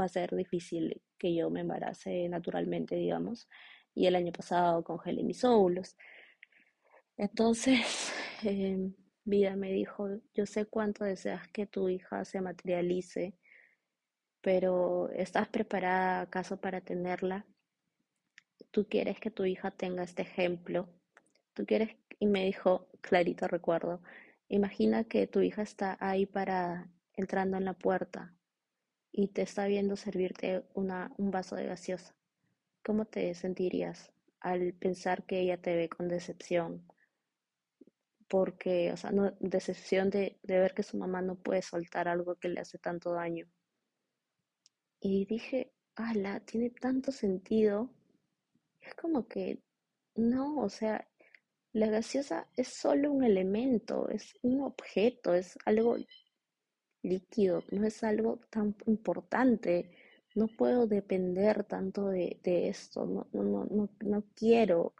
va 0.00 0.04
a 0.06 0.08
ser 0.08 0.34
difícil 0.34 1.00
que 1.18 1.34
yo 1.34 1.50
me 1.50 1.60
embarace 1.60 2.28
naturalmente, 2.28 2.96
digamos, 2.96 3.48
y 3.94 4.06
el 4.06 4.16
año 4.16 4.32
pasado 4.32 4.82
congelé 4.82 5.22
mis 5.22 5.44
óvulos. 5.44 5.96
Entonces, 7.16 8.12
Vida 9.24 9.56
me 9.56 9.72
dijo, 9.72 10.08
yo 10.34 10.46
sé 10.46 10.66
cuánto 10.66 11.04
deseas 11.04 11.48
que 11.48 11.66
tu 11.66 11.88
hija 11.88 12.24
se 12.24 12.40
materialice, 12.40 13.34
pero 14.40 15.10
¿estás 15.10 15.48
preparada 15.48 16.20
acaso 16.20 16.56
para 16.60 16.80
tenerla? 16.80 17.44
¿Tú 18.74 18.88
quieres 18.88 19.20
que 19.20 19.30
tu 19.30 19.44
hija 19.44 19.70
tenga 19.70 20.02
este 20.02 20.22
ejemplo? 20.22 20.88
¿Tú 21.52 21.64
quieres? 21.64 21.96
Y 22.18 22.26
me 22.26 22.44
dijo, 22.44 22.88
clarito 23.02 23.46
recuerdo, 23.46 24.02
imagina 24.48 25.04
que 25.04 25.28
tu 25.28 25.42
hija 25.42 25.62
está 25.62 25.96
ahí 26.00 26.26
para 26.26 26.90
entrando 27.12 27.56
en 27.56 27.66
la 27.66 27.74
puerta 27.74 28.34
y 29.12 29.28
te 29.28 29.42
está 29.42 29.68
viendo 29.68 29.94
servirte 29.94 30.64
una, 30.74 31.12
un 31.18 31.30
vaso 31.30 31.54
de 31.54 31.66
gaseosa. 31.66 32.16
¿Cómo 32.84 33.04
te 33.04 33.32
sentirías 33.36 34.12
al 34.40 34.72
pensar 34.72 35.24
que 35.24 35.38
ella 35.38 35.62
te 35.62 35.76
ve 35.76 35.88
con 35.88 36.08
decepción? 36.08 36.84
Porque, 38.26 38.90
o 38.90 38.96
sea, 38.96 39.12
no, 39.12 39.36
decepción 39.38 40.10
de, 40.10 40.40
de 40.42 40.58
ver 40.58 40.74
que 40.74 40.82
su 40.82 40.96
mamá 40.96 41.22
no 41.22 41.36
puede 41.36 41.62
soltar 41.62 42.08
algo 42.08 42.34
que 42.40 42.48
le 42.48 42.58
hace 42.58 42.78
tanto 42.78 43.12
daño. 43.12 43.46
Y 44.98 45.26
dije, 45.26 45.70
ala, 45.94 46.40
tiene 46.40 46.70
tanto 46.70 47.12
sentido. 47.12 47.88
Es 48.86 48.94
como 48.94 49.26
que, 49.26 49.60
no, 50.16 50.58
o 50.58 50.68
sea, 50.68 51.08
la 51.72 51.88
gaseosa 51.88 52.46
es 52.56 52.68
solo 52.68 53.12
un 53.12 53.24
elemento, 53.24 54.08
es 54.08 54.34
un 54.42 54.62
objeto, 54.62 55.34
es 55.34 55.58
algo 55.64 55.96
líquido, 57.02 57.62
no 57.70 57.86
es 57.86 58.02
algo 58.04 58.40
tan 58.50 58.76
importante. 58.86 59.90
No 60.34 60.48
puedo 60.48 60.86
depender 60.86 61.64
tanto 61.64 62.08
de, 62.08 62.40
de 62.42 62.68
esto, 62.68 63.06
no, 63.06 63.28
no, 63.32 63.64
no, 63.66 63.88
no, 64.00 64.24
quiero. 64.34 64.94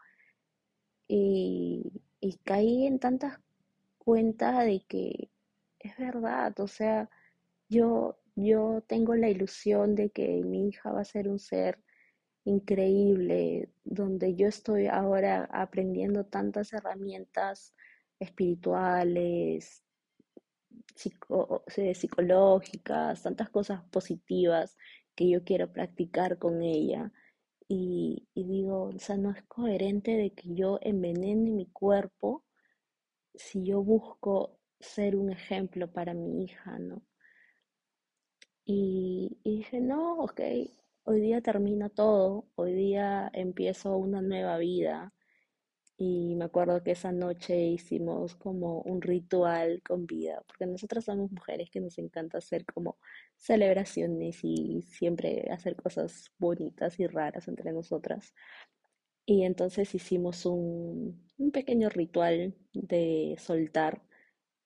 Y, 1.09 2.03
y 2.21 2.37
caí 2.45 2.87
en 2.87 2.99
tantas 2.99 3.39
cuentas 3.99 4.65
de 4.65 4.85
que 4.89 5.31
es 5.79 5.97
verdad, 5.99 6.59
o 6.61 6.69
sea, 6.69 7.11
yo, 7.69 8.19
yo 8.37 8.83
tengo 8.87 9.15
la 9.15 9.29
ilusión 9.29 9.95
de 9.95 10.11
que 10.11 10.43
mi 10.45 10.69
hija 10.69 10.93
va 10.93 11.01
a 11.03 11.05
ser 11.05 11.29
un 11.29 11.39
ser 11.39 11.79
increíble, 12.45 13.71
donde 13.85 14.35
yo 14.37 14.49
estoy 14.49 14.87
ahora 14.89 15.45
aprendiendo 15.53 16.25
tantas 16.27 16.73
herramientas 16.73 17.75
espirituales, 18.21 19.83
psico- 20.95 21.63
psicológicas, 21.95 23.23
tantas 23.23 23.51
cosas 23.51 23.83
positivas 23.91 24.77
que 25.15 25.29
yo 25.31 25.45
quiero 25.45 25.73
practicar 25.73 26.39
con 26.39 26.63
ella. 26.63 27.13
Y, 27.69 28.29
y 28.35 28.45
digo, 28.45 28.85
o 28.95 28.99
sea, 28.99 29.17
no 29.17 29.31
es 29.33 29.43
coherente 29.45 30.13
de 30.13 30.33
que 30.35 30.55
yo 30.55 30.79
envenene 30.83 31.51
mi 31.51 31.67
cuerpo 31.67 32.45
si 33.35 33.65
yo 33.65 33.83
busco 33.83 34.59
ser 34.81 35.17
un 35.17 35.33
ejemplo 35.33 35.93
para 35.93 36.15
mi 36.15 36.45
hija, 36.45 36.79
¿no? 36.79 37.03
Y, 38.67 39.39
y 39.43 39.57
dije, 39.59 39.81
no, 39.81 40.19
ok, 40.19 40.41
hoy 41.05 41.21
día 41.21 41.41
termina 41.41 41.89
todo, 41.91 42.47
hoy 42.57 42.75
día 42.75 43.31
empiezo 43.35 43.97
una 43.97 44.23
nueva 44.23 44.59
vida. 44.59 45.13
Y 45.97 46.35
me 46.35 46.47
acuerdo 46.47 46.83
que 46.83 46.93
esa 46.93 47.13
noche 47.13 47.57
hicimos 47.67 48.35
como 48.35 48.81
un 48.83 49.01
ritual 49.01 49.81
con 49.83 50.07
vida, 50.07 50.43
porque 50.47 50.67
nosotras 50.67 51.05
somos 51.05 51.31
mujeres 51.31 51.71
que 51.71 51.81
nos 51.81 51.99
encanta 51.99 52.39
hacer 52.39 52.65
como 52.67 52.99
celebraciones 53.37 54.41
y 54.43 54.83
siempre 54.83 55.49
hacer 55.53 55.77
cosas 55.77 56.33
bonitas 56.39 56.99
y 56.99 57.07
raras 57.07 57.47
entre 57.49 57.73
nosotras. 57.73 58.35
Y 59.27 59.45
entonces 59.45 59.95
hicimos 59.95 60.47
un, 60.47 61.25
un 61.39 61.51
pequeño 61.53 61.89
ritual 61.91 62.55
de 62.73 63.37
soltar 63.39 64.03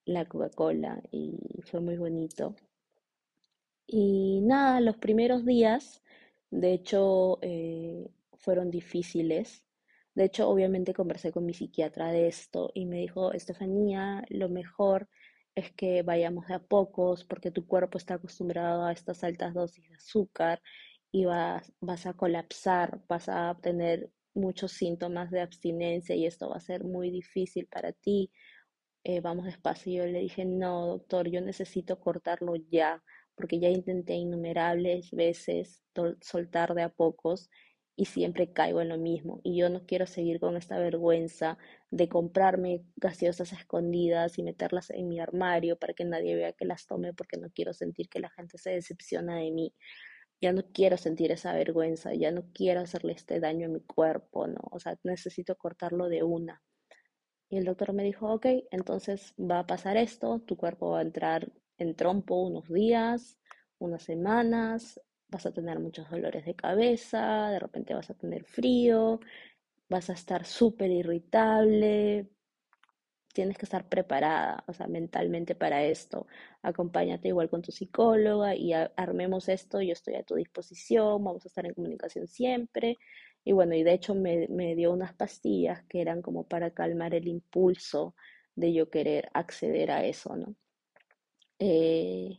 la 0.07 0.25
Coca-Cola 0.27 1.03
y 1.13 1.39
fue 1.65 1.81
muy 1.81 1.97
bonito. 1.99 2.57
Y 3.87 4.41
nada, 4.43 4.81
los 4.81 4.97
primeros 4.99 5.45
días, 5.45 6.03
de 6.51 6.73
hecho, 6.73 7.39
eh, 7.43 8.09
fueron 8.39 8.71
difíciles. 8.71 9.65
De 10.15 10.25
hecho, 10.25 10.49
obviamente 10.49 10.95
conversé 10.95 11.33
con 11.33 11.45
mi 11.47 11.55
psiquiatra 11.55 12.11
de 12.13 12.29
esto 12.29 12.71
y 12.75 12.87
me 12.87 12.99
dijo, 12.99 13.33
Estefanía, 13.33 14.25
lo 14.31 14.49
mejor 14.49 15.09
es 15.55 15.73
que 15.73 16.03
vayamos 16.03 16.47
de 16.49 16.55
a 16.55 16.61
pocos 16.61 17.25
porque 17.25 17.51
tu 17.51 17.67
cuerpo 17.67 17.99
está 17.99 18.15
acostumbrado 18.15 18.85
a 18.85 18.93
estas 18.93 19.25
altas 19.25 19.55
dosis 19.55 19.89
de 19.89 19.95
azúcar 19.97 20.63
y 21.13 21.25
vas, 21.25 21.73
vas 21.81 22.07
a 22.07 22.15
colapsar, 22.15 23.01
vas 23.09 23.29
a 23.29 23.59
tener 23.63 24.11
muchos 24.35 24.73
síntomas 24.73 25.31
de 25.31 25.41
abstinencia 25.41 26.15
y 26.15 26.27
esto 26.27 26.49
va 26.49 26.57
a 26.57 26.61
ser 26.61 26.85
muy 26.85 27.11
difícil 27.11 27.67
para 27.67 27.93
ti. 27.93 28.31
Eh, 29.05 29.21
vamos 29.21 29.47
despacio. 29.47 29.93
Y 29.93 29.97
yo 29.97 30.07
le 30.07 30.21
dije, 30.21 30.45
no, 30.45 30.87
doctor, 30.87 31.29
yo 31.29 31.41
necesito 31.41 31.99
cortarlo 32.01 32.55
ya 32.57 33.03
porque 33.39 33.59
ya 33.61 33.71
intenté 33.71 34.15
innumerables 34.15 35.11
veces 35.13 35.83
soltar 36.21 36.75
de 36.75 36.83
a 36.83 36.91
pocos 36.91 37.49
y 37.97 38.05
siempre 38.05 38.53
caigo 38.53 38.81
en 38.81 38.91
lo 38.91 38.99
mismo. 38.99 39.41
Y 39.43 39.57
yo 39.57 39.71
no 39.71 39.85
quiero 39.87 40.07
seguir 40.07 40.39
con 40.39 40.57
esta 40.57 40.79
vergüenza 40.79 41.59
de 41.91 42.09
comprarme 42.09 42.85
gaseosas 42.97 43.53
escondidas 43.53 44.39
y 44.39 44.45
meterlas 44.45 44.91
en 44.91 45.09
mi 45.09 45.19
armario 45.19 45.79
para 45.79 45.95
que 45.95 46.05
nadie 46.05 46.37
vea 46.37 46.53
que 46.53 46.65
las 46.65 46.87
tome 46.87 47.13
porque 47.15 47.39
no 47.39 47.51
quiero 47.51 47.73
sentir 47.73 48.09
que 48.09 48.21
la 48.21 48.31
gente 48.31 48.59
se 48.59 48.71
decepciona 48.71 49.37
de 49.39 49.51
mí. 49.51 49.75
Ya 50.41 50.53
no 50.53 50.63
quiero 50.73 50.97
sentir 50.97 51.33
esa 51.33 51.53
vergüenza, 51.55 52.15
ya 52.15 52.31
no 52.31 52.45
quiero 52.53 52.81
hacerle 52.81 53.15
este 53.15 53.41
daño 53.41 53.67
a 53.67 53.71
mi 53.71 53.81
cuerpo, 53.81 54.47
¿no? 54.47 54.61
O 54.71 54.79
sea, 54.79 54.97
necesito 55.03 55.57
cortarlo 55.57 56.09
de 56.09 56.23
una. 56.23 56.63
Y 57.51 57.57
el 57.57 57.65
doctor 57.65 57.93
me 57.95 58.05
dijo, 58.05 58.33
ok, 58.33 58.47
entonces 58.71 59.35
va 59.39 59.61
a 59.61 59.67
pasar 59.67 59.97
esto, 59.97 60.41
tu 60.47 60.57
cuerpo 60.57 60.91
va 60.91 61.01
a 61.01 61.03
entrar 61.03 61.51
en 61.79 61.95
trompo 61.95 62.43
unos 62.43 62.69
días, 62.69 63.39
unas 63.79 64.03
semanas, 64.03 65.01
vas 65.29 65.47
a 65.47 65.53
tener 65.53 65.79
muchos 65.79 66.11
dolores 66.11 66.45
de 66.45 66.55
cabeza, 66.55 67.51
de 67.51 67.59
repente 67.59 67.95
vas 67.95 68.11
a 68.11 68.15
tener 68.15 68.45
frío, 68.45 69.21
vas 69.89 70.11
a 70.11 70.15
estar 70.15 70.45
súper 70.45 70.91
irritable, 70.91 72.29
tienes 73.33 73.57
que 73.59 73.67
estar 73.67 73.89
preparada, 73.89 74.65
o 74.67 74.73
sea, 74.73 74.89
mentalmente 74.89 75.55
para 75.55 75.85
esto. 75.85 76.27
Acompáñate 76.63 77.29
igual 77.29 77.49
con 77.49 77.63
tu 77.63 77.73
psicóloga 77.73 78.55
y 78.57 78.73
armemos 78.73 79.49
esto, 79.49 79.81
yo 79.81 79.93
estoy 79.93 80.17
a 80.17 80.25
tu 80.25 80.35
disposición, 80.35 81.23
vamos 81.23 81.45
a 81.45 81.49
estar 81.49 81.67
en 81.67 81.75
comunicación 81.75 82.27
siempre. 82.27 82.97
Y 83.45 83.53
bueno, 83.53 83.75
y 83.75 83.83
de 83.85 83.93
hecho 83.95 84.15
me, 84.15 84.49
me 84.49 84.75
dio 84.75 84.93
unas 84.93 85.15
pastillas 85.15 85.85
que 85.85 86.01
eran 86.01 86.23
como 86.23 86.49
para 86.49 86.73
calmar 86.73 87.15
el 87.15 87.29
impulso 87.29 88.15
de 88.57 88.73
yo 88.73 88.91
querer 88.91 89.31
acceder 89.35 89.91
a 89.93 90.05
eso, 90.05 90.37
¿no? 90.37 90.57
Eh, 91.59 92.39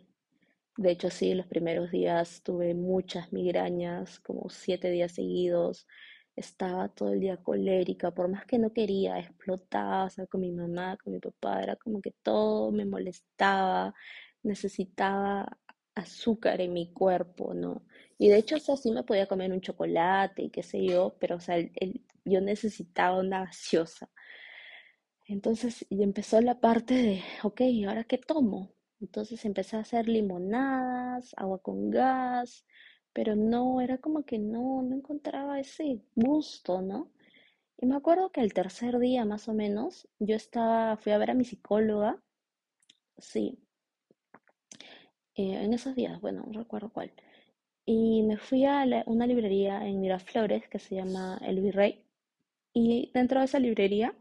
de 0.77 0.91
hecho, 0.91 1.09
sí, 1.09 1.33
los 1.35 1.47
primeros 1.47 1.91
días 1.91 2.41
tuve 2.43 2.73
muchas 2.75 3.33
migrañas, 3.33 4.19
como 4.21 4.49
siete 4.49 4.89
días 4.91 5.13
seguidos. 5.13 5.87
Estaba 6.35 6.89
todo 6.89 7.13
el 7.13 7.19
día 7.19 7.37
colérica, 7.37 8.11
por 8.11 8.29
más 8.29 8.45
que 8.45 8.59
no 8.59 8.73
quería, 8.73 9.19
explotaba, 9.19 10.05
o 10.05 10.09
sea, 10.09 10.27
con 10.27 10.41
mi 10.41 10.51
mamá, 10.51 10.97
con 11.03 11.13
mi 11.13 11.19
papá, 11.19 11.61
era 11.63 11.75
como 11.77 12.01
que 12.01 12.11
todo 12.23 12.71
me 12.71 12.85
molestaba, 12.85 13.93
necesitaba 14.43 15.59
azúcar 15.95 16.61
en 16.61 16.73
mi 16.73 16.93
cuerpo, 16.93 17.53
¿no? 17.53 17.85
Y 18.17 18.29
de 18.29 18.37
hecho, 18.37 18.55
o 18.67 18.77
sí 18.77 18.91
me 18.91 19.03
podía 19.03 19.27
comer 19.27 19.51
un 19.51 19.61
chocolate 19.61 20.43
y 20.43 20.49
qué 20.51 20.63
sé 20.63 20.85
yo, 20.85 21.17
pero, 21.19 21.37
o 21.37 21.39
sea, 21.41 21.57
yo 22.25 22.41
necesitaba 22.41 23.19
una 23.19 23.45
gaseosa. 23.45 24.09
Entonces, 25.27 25.85
y 25.89 26.03
empezó 26.03 26.41
la 26.41 26.59
parte 26.59 26.93
de, 26.93 27.23
ok, 27.43 27.61
¿ahora 27.87 28.03
qué 28.03 28.17
tomo? 28.17 28.73
Entonces 29.01 29.45
empecé 29.45 29.77
a 29.77 29.81
hacer 29.81 30.07
limonadas, 30.07 31.33
agua 31.37 31.59
con 31.59 31.89
gas, 31.89 32.65
pero 33.13 33.35
no, 33.35 33.81
era 33.81 33.97
como 33.97 34.23
que 34.25 34.39
no, 34.39 34.81
no 34.81 34.95
encontraba 34.95 35.59
ese 35.59 36.01
gusto, 36.15 36.81
¿no? 36.81 37.11
Y 37.77 37.85
me 37.85 37.95
acuerdo 37.95 38.31
que 38.31 38.41
el 38.41 38.53
tercer 38.53 38.99
día 38.99 39.25
más 39.25 39.47
o 39.49 39.53
menos, 39.53 40.07
yo 40.19 40.35
estaba, 40.35 40.97
fui 40.97 41.11
a 41.13 41.17
ver 41.17 41.31
a 41.31 41.33
mi 41.33 41.45
psicóloga, 41.45 42.21
sí, 43.17 43.59
eh, 45.35 45.63
en 45.63 45.73
esos 45.73 45.95
días, 45.95 46.19
bueno, 46.21 46.43
no 46.47 46.59
recuerdo 46.59 46.89
cuál, 46.89 47.11
y 47.85 48.23
me 48.23 48.37
fui 48.37 48.65
a 48.65 48.85
una 49.07 49.27
librería 49.27 49.87
en 49.87 50.01
Miraflores 50.01 50.67
que 50.69 50.79
se 50.79 50.95
llama 50.95 51.39
El 51.41 51.61
Virrey, 51.61 52.03
y 52.73 53.11
dentro 53.13 53.39
de 53.39 53.45
esa 53.45 53.59
librería 53.59 54.13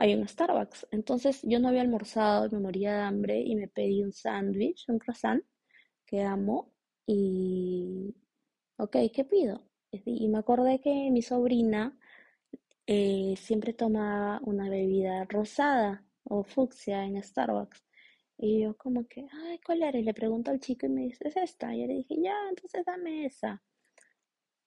hay 0.00 0.14
un 0.14 0.26
Starbucks. 0.26 0.86
Entonces 0.92 1.40
yo 1.42 1.58
no 1.60 1.68
había 1.68 1.82
almorzado 1.82 2.48
me 2.50 2.58
moría 2.58 2.94
de 2.94 3.02
hambre 3.02 3.40
y 3.40 3.54
me 3.54 3.68
pedí 3.68 4.02
un 4.02 4.12
sándwich, 4.12 4.88
un 4.88 4.98
croissant 4.98 5.44
que 6.06 6.22
amo 6.22 6.72
y, 7.06 8.14
ok, 8.78 8.96
¿qué 9.14 9.24
pido? 9.24 9.62
Y 9.90 10.28
me 10.28 10.38
acordé 10.38 10.80
que 10.80 11.10
mi 11.10 11.20
sobrina 11.22 11.98
eh, 12.86 13.34
siempre 13.36 13.74
toma 13.74 14.40
una 14.44 14.70
bebida 14.70 15.24
rosada 15.26 16.04
o 16.24 16.44
fucsia 16.44 17.04
en 17.04 17.22
Starbucks. 17.22 17.84
Y 18.38 18.62
yo 18.62 18.76
como 18.78 19.06
que, 19.06 19.26
ay, 19.32 19.60
¿cuál 19.66 19.82
era? 19.82 19.98
Y 19.98 20.02
le 20.02 20.14
pregunto 20.14 20.50
al 20.50 20.60
chico 20.60 20.86
y 20.86 20.88
me 20.88 21.02
dice, 21.02 21.28
es 21.28 21.36
esta. 21.36 21.74
Y 21.74 21.82
yo 21.82 21.86
le 21.88 21.94
dije, 21.94 22.16
ya, 22.22 22.34
entonces 22.48 22.84
dame 22.86 23.26
esa. 23.26 23.62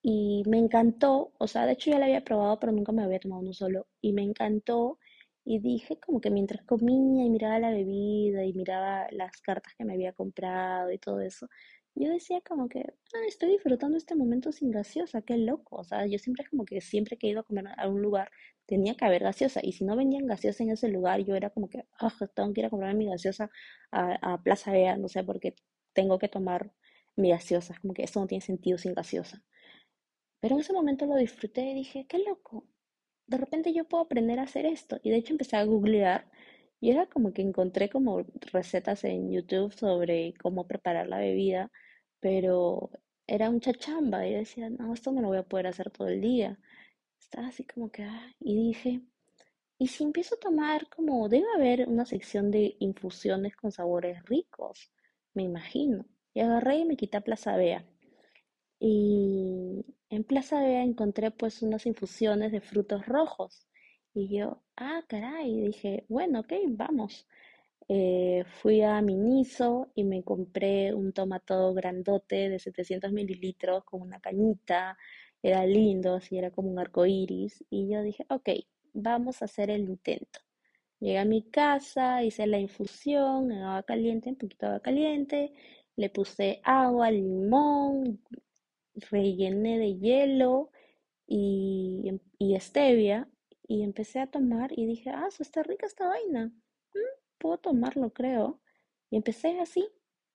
Y 0.03 0.43
me 0.47 0.59
encantó, 0.59 1.33
o 1.39 1.47
sea, 1.47 1.65
de 1.65 1.71
hecho 1.73 1.89
ya 1.89 1.97
la 1.97 2.05
había 2.05 2.23
probado, 2.23 2.59
pero 2.59 2.71
nunca 2.71 2.91
me 2.91 3.03
había 3.03 3.19
tomado 3.19 3.41
uno 3.41 3.53
solo. 3.53 3.87
Y 4.01 4.13
me 4.13 4.21
encantó 4.21 4.99
y 5.45 5.59
dije 5.59 6.00
como 6.00 6.21
que 6.21 6.29
mientras 6.31 6.63
comía 6.65 7.25
y 7.25 7.29
miraba 7.29 7.59
la 7.59 7.71
bebida 7.71 8.45
y 8.45 8.53
miraba 8.53 9.07
las 9.12 9.41
cartas 9.41 9.73
que 9.77 9.85
me 9.85 9.93
había 9.93 10.13
comprado 10.13 10.91
y 10.91 10.97
todo 11.00 11.19
eso, 11.21 11.47
yo 11.95 12.09
decía 12.09 12.41
como 12.41 12.69
que 12.69 12.79
ah, 12.81 13.25
estoy 13.27 13.51
disfrutando 13.51 13.97
este 13.97 14.15
momento 14.15 14.51
sin 14.51 14.71
gaseosa, 14.71 15.21
qué 15.21 15.38
loco. 15.38 15.77
O 15.77 15.83
sea, 15.83 16.05
yo 16.07 16.17
siempre 16.17 16.45
como 16.50 16.65
que 16.65 16.81
siempre 16.81 17.17
que 17.17 17.27
he 17.27 17.31
ido 17.31 17.41
a 17.41 17.43
comer 17.43 17.65
a 17.77 17.88
un 17.88 18.01
lugar 18.01 18.31
tenía 18.65 18.95
que 18.95 19.05
haber 19.05 19.23
gaseosa. 19.23 19.59
Y 19.63 19.73
si 19.73 19.85
no 19.85 19.95
vendían 19.95 20.25
gaseosa 20.25 20.63
en 20.63 20.71
ese 20.71 20.88
lugar, 20.89 21.19
yo 21.23 21.35
era 21.35 21.50
como 21.51 21.69
que, 21.69 21.85
ah, 22.00 22.12
tengo 22.35 22.53
que 22.53 22.62
ir 22.62 22.65
a 22.67 22.69
comprar 22.69 22.95
mi 22.95 23.05
gaseosa 23.07 23.51
a, 23.91 24.33
a 24.33 24.41
Plaza 24.41 24.71
Vea, 24.71 24.97
no 24.97 25.07
sé, 25.07 25.23
porque 25.23 25.55
tengo 25.93 26.17
que 26.19 26.29
tomar 26.29 26.71
mi 27.15 27.29
gaseosa. 27.29 27.75
Como 27.81 27.93
que 27.93 28.03
eso 28.03 28.20
no 28.20 28.27
tiene 28.27 28.41
sentido 28.41 28.77
sin 28.77 28.94
gaseosa. 28.94 29.44
Pero 30.39 30.55
en 30.55 30.61
ese 30.61 30.74
momento 30.74 31.05
lo 31.05 31.15
disfruté 31.15 31.61
y 31.72 31.75
dije, 31.75 32.05
qué 32.07 32.20
loco 32.20 32.68
de 33.27 33.38
repente 33.38 33.74
yo 33.74 33.86
puedo 33.86 34.03
aprender 34.03 34.40
a 34.40 34.44
hacer 34.44 34.66
esto. 34.66 35.00
Y 35.03 35.12
de 35.12 35.18
hecho 35.18 35.33
empecé 35.33 35.57
a 35.57 35.66
googlear 35.66 36.29
y 36.79 36.92
era 36.92 37.05
como 37.07 37.33
que 37.33 37.42
encontré 37.42 37.90
como 37.90 38.25
recetas 38.51 39.03
en 39.05 39.31
YouTube 39.31 39.74
sobre 39.74 40.33
cómo 40.42 40.68
preparar 40.68 41.07
la 41.07 41.20
bebida, 41.20 41.72
pero 42.20 42.90
era 43.27 43.50
mucha 43.51 43.74
chamba 43.74 44.27
y 44.27 44.33
decía, 44.33 44.70
no, 44.70 44.94
esto 44.94 45.12
no 45.12 45.22
lo 45.22 45.29
voy 45.29 45.38
a 45.38 45.44
poder 45.44 45.68
hacer 45.68 45.92
todo 45.92 46.07
el 46.09 46.22
día. 46.22 46.59
Estaba 47.20 47.48
así 47.48 47.64
como 47.66 47.92
que, 47.92 48.03
ah, 48.03 48.33
y 48.40 48.55
dije, 48.68 49.01
¿y 49.77 49.88
si 49.88 50.03
empiezo 50.03 50.36
a 50.36 50.40
tomar 50.40 50.90
como, 50.90 51.29
debe 51.29 51.46
haber 51.55 51.88
una 51.88 52.05
sección 52.05 52.51
de 52.51 52.75
infusiones 52.79 53.55
con 53.55 53.72
sabores 53.72 54.24
ricos? 54.25 54.92
Me 55.33 55.44
imagino. 55.44 56.05
Y 56.33 56.42
agarré 56.42 56.77
y 56.79 56.86
me 56.86 56.98
quité 56.98 57.18
a 57.18 57.22
Plaza. 57.22 57.55
Y 58.85 59.85
en 60.09 60.25
Plaza 60.25 60.59
Vea 60.61 60.83
encontré 60.83 61.31
pues 61.31 61.61
unas 61.61 61.85
infusiones 61.85 62.51
de 62.51 62.59
frutos 62.59 63.05
rojos. 63.05 63.65
Y 64.13 64.37
yo, 64.37 64.61
ah, 64.75 65.01
caray, 65.07 65.61
dije, 65.61 66.05
bueno, 66.09 66.41
ok, 66.41 66.51
vamos. 66.67 67.25
Eh, 67.87 68.43
fui 68.61 68.81
a 68.81 69.01
Miniso 69.01 69.89
y 69.96 70.03
me 70.03 70.24
compré 70.24 70.93
un 70.93 71.13
tomato 71.13 71.74
grandote 71.74 72.50
de 72.50 72.59
700 72.59 73.13
mililitros 73.13 73.85
con 73.85 74.01
una 74.01 74.19
cañita. 74.19 74.98
Era 75.41 75.65
lindo, 75.65 76.15
así 76.15 76.37
era 76.37 76.51
como 76.51 76.69
un 76.69 76.79
arco 76.79 77.05
iris. 77.05 77.63
Y 77.69 77.89
yo 77.89 78.01
dije, 78.01 78.25
ok, 78.29 78.50
vamos 78.93 79.41
a 79.41 79.46
hacer 79.46 79.69
el 79.69 79.83
intento. 79.83 80.41
Llegué 81.00 81.19
a 81.19 81.25
mi 81.25 81.43
casa, 81.43 82.22
hice 82.24 82.48
la 82.48 82.59
infusión 82.59 83.50
en 83.51 83.59
agua 83.59 83.83
caliente, 83.83 84.29
un 84.29 84.35
poquito 84.35 84.65
de 84.65 84.72
agua 84.74 84.81
caliente, 84.81 85.53
le 85.96 86.09
puse 86.09 86.59
agua, 86.63 87.11
limón, 87.11 88.19
rellené 89.12 89.79
de 89.79 89.98
hielo 90.00 90.72
y, 91.27 92.20
y 92.38 92.60
stevia 92.60 93.29
y 93.68 93.84
empecé 93.84 94.20
a 94.20 94.27
tomar 94.27 94.72
y 94.77 94.86
dije, 94.86 95.10
ah, 95.12 95.27
está 95.40 95.64
rica 95.64 95.86
esta 95.86 96.08
vaina, 96.08 96.48
mm, 96.48 97.00
puedo 97.40 97.58
tomarlo 97.60 98.12
creo. 98.14 98.62
Y 99.10 99.18
empecé 99.18 99.60
así 99.60 99.88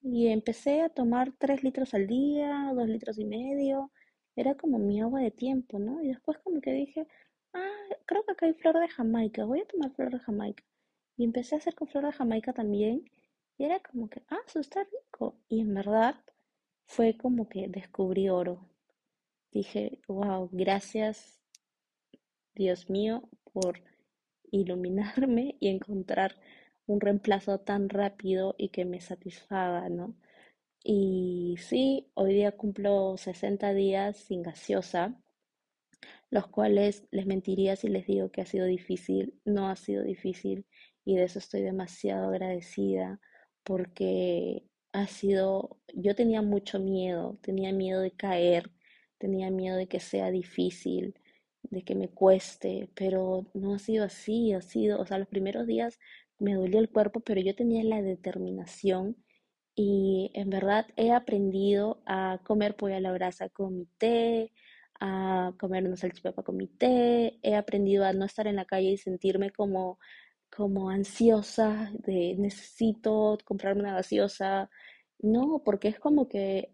y 0.02 0.28
empecé 0.28 0.82
a 0.82 0.88
tomar 0.88 1.32
tres 1.38 1.62
litros 1.64 1.94
al 1.94 2.06
día, 2.06 2.72
dos 2.74 2.88
litros 2.88 3.18
y 3.18 3.24
medio, 3.24 3.92
era 4.36 4.54
como 4.56 4.78
mi 4.78 5.00
agua 5.00 5.20
de 5.20 5.30
tiempo, 5.30 5.78
¿no? 5.78 6.02
Y 6.02 6.08
después 6.08 6.38
como 6.38 6.60
que 6.60 6.72
dije, 6.72 7.06
ah, 7.54 7.88
creo 8.06 8.24
que 8.24 8.32
acá 8.32 8.46
hay 8.46 8.54
flor 8.54 8.78
de 8.78 8.88
Jamaica, 8.88 9.44
voy 9.44 9.60
a 9.60 9.66
tomar 9.66 9.92
flor 9.92 10.12
de 10.12 10.20
Jamaica. 10.20 10.64
Y 11.16 11.24
empecé 11.24 11.56
a 11.56 11.58
hacer 11.58 11.74
con 11.74 11.88
flor 11.88 12.06
de 12.06 12.12
Jamaica 12.12 12.52
también 12.52 13.04
y 13.58 13.64
era 13.64 13.80
como 13.80 14.08
que, 14.08 14.22
ah, 14.30 14.38
eso 14.46 14.60
está 14.60 14.84
rico. 14.84 15.36
Y 15.48 15.60
en 15.60 15.74
verdad 15.74 16.14
fue 16.88 17.16
como 17.16 17.48
que 17.48 17.68
descubrí 17.68 18.28
oro. 18.28 18.68
Dije, 19.52 20.00
wow, 20.08 20.48
gracias 20.50 21.40
Dios 22.54 22.90
mío 22.90 23.28
por 23.52 23.82
iluminarme 24.50 25.56
y 25.60 25.68
encontrar 25.68 26.34
un 26.86 27.00
reemplazo 27.00 27.60
tan 27.60 27.88
rápido 27.90 28.54
y 28.58 28.70
que 28.70 28.84
me 28.84 29.00
satisfaga, 29.00 29.88
¿no? 29.90 30.16
Y 30.82 31.56
sí, 31.58 32.10
hoy 32.14 32.34
día 32.34 32.52
cumplo 32.52 33.16
60 33.18 33.74
días 33.74 34.16
sin 34.16 34.42
gaseosa, 34.42 35.20
los 36.30 36.46
cuales 36.48 37.06
les 37.10 37.26
mentiría 37.26 37.76
si 37.76 37.88
les 37.88 38.06
digo 38.06 38.30
que 38.30 38.40
ha 38.40 38.46
sido 38.46 38.64
difícil, 38.66 39.38
no 39.44 39.68
ha 39.68 39.76
sido 39.76 40.02
difícil 40.02 40.66
y 41.04 41.16
de 41.16 41.24
eso 41.24 41.38
estoy 41.38 41.60
demasiado 41.62 42.28
agradecida 42.28 43.20
porque 43.62 44.64
ha 44.92 45.06
sido, 45.06 45.78
yo 45.94 46.14
tenía 46.14 46.42
mucho 46.42 46.78
miedo, 46.78 47.38
tenía 47.42 47.72
miedo 47.72 48.00
de 48.00 48.10
caer, 48.12 48.70
tenía 49.18 49.50
miedo 49.50 49.76
de 49.76 49.88
que 49.88 50.00
sea 50.00 50.30
difícil, 50.30 51.14
de 51.62 51.82
que 51.84 51.94
me 51.94 52.08
cueste, 52.08 52.90
pero 52.94 53.46
no 53.54 53.74
ha 53.74 53.78
sido 53.78 54.04
así, 54.04 54.52
ha 54.52 54.62
sido, 54.62 55.00
o 55.00 55.06
sea, 55.06 55.18
los 55.18 55.28
primeros 55.28 55.66
días 55.66 55.98
me 56.38 56.54
dolió 56.54 56.78
el 56.80 56.90
cuerpo, 56.90 57.20
pero 57.20 57.40
yo 57.40 57.54
tenía 57.54 57.82
la 57.84 58.02
determinación 58.02 59.16
y 59.74 60.30
en 60.34 60.50
verdad 60.50 60.86
he 60.96 61.12
aprendido 61.12 62.02
a 62.06 62.40
comer 62.44 62.76
pollo 62.76 62.96
a 62.96 63.00
la 63.00 63.12
brasa 63.12 63.48
con 63.50 63.76
mi 63.76 63.86
té, 63.98 64.52
a 65.00 65.52
comer 65.60 65.84
una 65.86 65.96
salchipapa 65.96 66.42
con 66.42 66.56
mi 66.56 66.66
té, 66.68 67.38
he 67.42 67.54
aprendido 67.54 68.04
a 68.04 68.12
no 68.12 68.24
estar 68.24 68.46
en 68.46 68.56
la 68.56 68.64
calle 68.64 68.90
y 68.90 68.96
sentirme 68.98 69.50
como 69.50 69.98
como 70.54 70.90
ansiosa 70.90 71.90
de 71.94 72.36
necesito 72.38 73.38
comprarme 73.44 73.82
una 73.82 73.94
gaseosa. 73.94 74.70
No, 75.20 75.62
porque 75.64 75.88
es 75.88 75.98
como 75.98 76.28
que 76.28 76.72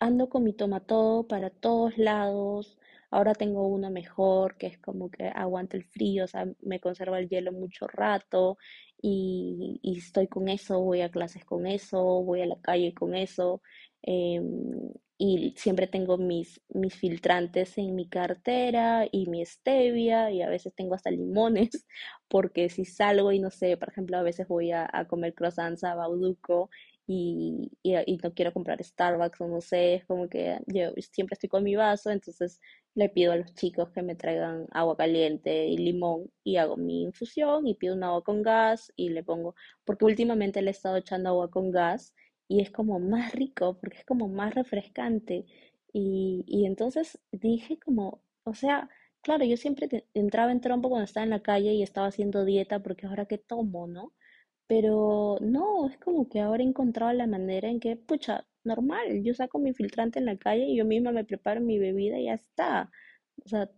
ando 0.00 0.28
con 0.28 0.44
mi 0.44 0.54
todo 0.54 1.26
para 1.28 1.50
todos 1.50 1.96
lados. 1.98 2.78
Ahora 3.10 3.34
tengo 3.34 3.66
una 3.68 3.90
mejor 3.90 4.56
que 4.58 4.66
es 4.68 4.78
como 4.78 5.10
que 5.10 5.28
aguanta 5.28 5.76
el 5.76 5.84
frío, 5.84 6.24
o 6.24 6.26
sea, 6.26 6.46
me 6.62 6.80
conserva 6.80 7.18
el 7.18 7.28
hielo 7.28 7.52
mucho 7.52 7.86
rato 7.86 8.58
y, 9.00 9.80
estoy 9.98 10.28
con 10.28 10.48
eso, 10.48 10.80
voy 10.80 11.02
a 11.02 11.10
clases 11.10 11.44
con 11.44 11.66
eso, 11.66 12.02
voy 12.22 12.42
a 12.42 12.46
la 12.46 12.60
calle 12.60 12.94
con 12.94 13.14
eso. 13.14 13.62
Em, 14.02 14.90
y 15.24 15.54
siempre 15.56 15.86
tengo 15.86 16.18
mis, 16.18 16.60
mis 16.68 16.96
filtrantes 16.96 17.78
en 17.78 17.94
mi 17.94 18.08
cartera 18.08 19.06
y 19.12 19.28
mi 19.28 19.46
stevia 19.46 20.32
y 20.32 20.42
a 20.42 20.48
veces 20.48 20.74
tengo 20.74 20.96
hasta 20.96 21.12
limones 21.12 21.70
porque 22.28 22.68
si 22.68 22.84
salgo 22.84 23.30
y 23.30 23.38
no 23.38 23.50
sé, 23.50 23.76
por 23.76 23.90
ejemplo, 23.90 24.16
a 24.18 24.22
veces 24.24 24.48
voy 24.48 24.72
a, 24.72 24.88
comer 25.08 25.32
croissants 25.34 25.84
a 25.84 25.94
Bauduco 25.94 26.70
y, 27.06 27.70
y, 27.84 27.94
y 28.04 28.16
no 28.16 28.34
quiero 28.34 28.52
comprar 28.52 28.82
Starbucks 28.82 29.40
o 29.42 29.46
no 29.46 29.60
sé, 29.60 29.94
es 29.94 30.04
como 30.06 30.28
que 30.28 30.58
yo 30.66 30.90
siempre 31.12 31.34
estoy 31.34 31.48
con 31.48 31.62
mi 31.62 31.76
vaso, 31.76 32.10
entonces 32.10 32.58
le 32.96 33.08
pido 33.08 33.30
a 33.30 33.36
los 33.36 33.54
chicos 33.54 33.90
que 33.90 34.02
me 34.02 34.16
traigan 34.16 34.66
agua 34.72 34.96
caliente 34.96 35.68
y 35.68 35.78
limón 35.78 36.32
y 36.42 36.56
hago 36.56 36.76
mi 36.76 37.02
infusión 37.04 37.68
y 37.68 37.76
pido 37.76 37.94
un 37.94 38.02
agua 38.02 38.24
con 38.24 38.42
gas 38.42 38.92
y 38.96 39.10
le 39.10 39.22
pongo, 39.22 39.54
porque 39.84 40.04
últimamente 40.04 40.62
le 40.62 40.70
he 40.70 40.72
estado 40.72 40.96
echando 40.96 41.28
agua 41.28 41.48
con 41.48 41.70
gas 41.70 42.12
y 42.52 42.60
es 42.62 42.70
como 42.70 42.98
más 43.00 43.32
rico, 43.34 43.78
porque 43.80 43.98
es 43.98 44.04
como 44.04 44.28
más 44.28 44.54
refrescante. 44.54 45.46
Y, 45.92 46.44
y 46.46 46.66
entonces 46.66 47.18
dije 47.32 47.78
como, 47.78 48.22
o 48.44 48.54
sea, 48.54 48.88
claro, 49.22 49.44
yo 49.44 49.56
siempre 49.56 50.06
entraba 50.14 50.52
en 50.52 50.60
trompo 50.60 50.88
cuando 50.90 51.04
estaba 51.04 51.24
en 51.24 51.30
la 51.30 51.42
calle 51.42 51.72
y 51.74 51.82
estaba 51.82 52.08
haciendo 52.08 52.44
dieta 52.44 52.82
porque 52.82 53.06
ahora 53.06 53.26
qué 53.26 53.38
tomo, 53.38 53.86
¿no? 53.86 54.12
Pero 54.66 55.36
no, 55.40 55.88
es 55.88 55.98
como 55.98 56.28
que 56.28 56.40
ahora 56.40 56.62
he 56.62 56.66
encontrado 56.66 57.12
la 57.12 57.26
manera 57.26 57.68
en 57.68 57.80
que, 57.80 57.96
pucha, 57.96 58.46
normal, 58.64 59.22
yo 59.24 59.34
saco 59.34 59.58
mi 59.58 59.74
filtrante 59.74 60.18
en 60.18 60.26
la 60.26 60.36
calle 60.38 60.66
y 60.66 60.76
yo 60.76 60.84
misma 60.86 61.12
me 61.12 61.24
preparo 61.24 61.60
mi 61.60 61.78
bebida 61.78 62.18
y 62.18 62.24
ya 62.26 62.34
está. 62.34 62.90
O 63.44 63.48
sea, 63.48 63.70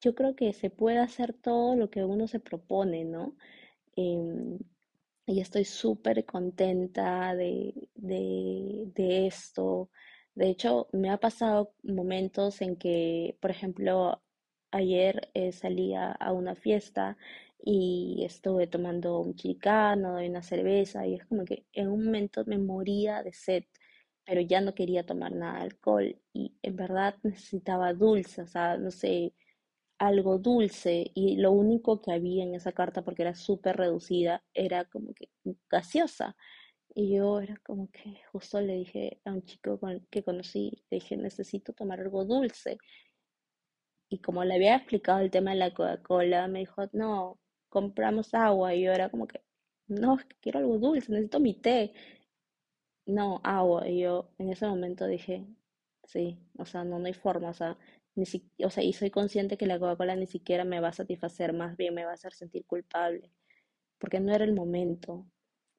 yo 0.00 0.14
creo 0.14 0.34
que 0.36 0.52
se 0.52 0.70
puede 0.70 0.98
hacer 0.98 1.32
todo 1.34 1.76
lo 1.76 1.90
que 1.90 2.04
uno 2.04 2.26
se 2.28 2.40
propone, 2.40 3.04
¿no? 3.04 3.36
Em, 3.96 4.58
y 5.26 5.40
estoy 5.40 5.64
súper 5.64 6.24
contenta 6.26 7.34
de, 7.34 7.74
de, 7.94 8.84
de 8.94 9.26
esto. 9.26 9.90
De 10.34 10.48
hecho, 10.50 10.88
me 10.92 11.10
ha 11.10 11.18
pasado 11.18 11.74
momentos 11.82 12.60
en 12.62 12.76
que, 12.76 13.36
por 13.40 13.50
ejemplo, 13.50 14.22
ayer 14.70 15.30
eh, 15.34 15.52
salí 15.52 15.94
a, 15.94 16.12
a 16.12 16.32
una 16.32 16.54
fiesta 16.56 17.16
y 17.64 18.24
estuve 18.24 18.66
tomando 18.66 19.20
un 19.20 19.34
chicano 19.36 20.20
y 20.22 20.28
una 20.28 20.42
cerveza 20.42 21.06
y 21.06 21.14
es 21.14 21.26
como 21.26 21.44
que 21.44 21.66
en 21.72 21.88
un 21.88 22.04
momento 22.04 22.44
me 22.46 22.58
moría 22.58 23.22
de 23.22 23.32
sed, 23.32 23.64
pero 24.24 24.40
ya 24.40 24.60
no 24.60 24.74
quería 24.74 25.04
tomar 25.06 25.32
nada 25.32 25.58
de 25.58 25.62
alcohol 25.64 26.16
y 26.32 26.54
en 26.62 26.76
verdad 26.76 27.16
necesitaba 27.22 27.92
dulce, 27.94 28.42
o 28.42 28.46
sea, 28.46 28.76
no 28.78 28.90
sé, 28.90 29.34
algo 30.02 30.38
dulce 30.38 31.10
y 31.14 31.36
lo 31.36 31.52
único 31.52 32.00
que 32.02 32.12
había 32.12 32.44
en 32.44 32.54
esa 32.54 32.72
carta, 32.72 33.02
porque 33.02 33.22
era 33.22 33.34
súper 33.34 33.76
reducida, 33.76 34.42
era 34.54 34.84
como 34.86 35.14
que 35.14 35.30
gaseosa. 35.70 36.36
Y 36.94 37.16
yo 37.16 37.40
era 37.40 37.56
como 37.64 37.90
que 37.92 38.20
justo 38.32 38.60
le 38.60 38.74
dije 38.76 39.20
a 39.26 39.32
un 39.32 39.44
chico 39.44 39.78
con- 39.80 40.06
que 40.10 40.24
conocí, 40.24 40.72
le 40.90 40.96
dije, 40.98 41.16
necesito 41.18 41.72
tomar 41.74 42.00
algo 42.00 42.24
dulce. 42.26 42.78
Y 44.08 44.18
como 44.20 44.44
le 44.44 44.54
había 44.54 44.76
explicado 44.76 45.20
el 45.20 45.30
tema 45.30 45.50
de 45.52 45.56
la 45.56 45.72
Coca-Cola, 45.74 46.46
me 46.48 46.60
dijo, 46.60 46.82
no, 46.92 47.38
compramos 47.68 48.34
agua. 48.34 48.74
Y 48.74 48.82
yo 48.84 48.92
era 48.92 49.08
como 49.10 49.26
que, 49.26 49.40
no, 49.88 50.16
es 50.18 50.24
que 50.26 50.36
quiero 50.40 50.58
algo 50.60 50.78
dulce, 50.78 51.10
necesito 51.12 51.40
mi 51.40 51.54
té. 51.54 51.92
No, 53.06 53.40
agua. 53.44 53.88
Y 53.88 54.00
yo 54.00 54.30
en 54.38 54.50
ese 54.50 54.66
momento 54.66 55.06
dije, 55.06 55.46
sí, 56.04 56.38
o 56.58 56.66
sea, 56.66 56.84
no, 56.84 56.98
no 56.98 57.06
hay 57.06 57.14
forma, 57.14 57.50
o 57.50 57.54
sea, 57.54 57.78
ni 58.14 58.26
si, 58.26 58.50
o 58.64 58.70
sea, 58.70 58.84
y 58.84 58.92
soy 58.92 59.10
consciente 59.10 59.56
que 59.56 59.66
la 59.66 59.78
Coca-Cola 59.78 60.16
ni 60.16 60.26
siquiera 60.26 60.64
me 60.64 60.80
va 60.80 60.88
a 60.88 60.92
satisfacer, 60.92 61.52
más 61.52 61.76
bien 61.76 61.94
me 61.94 62.04
va 62.04 62.12
a 62.12 62.14
hacer 62.14 62.32
sentir 62.34 62.64
culpable, 62.66 63.30
porque 63.98 64.20
no 64.20 64.34
era 64.34 64.44
el 64.44 64.54
momento. 64.54 65.26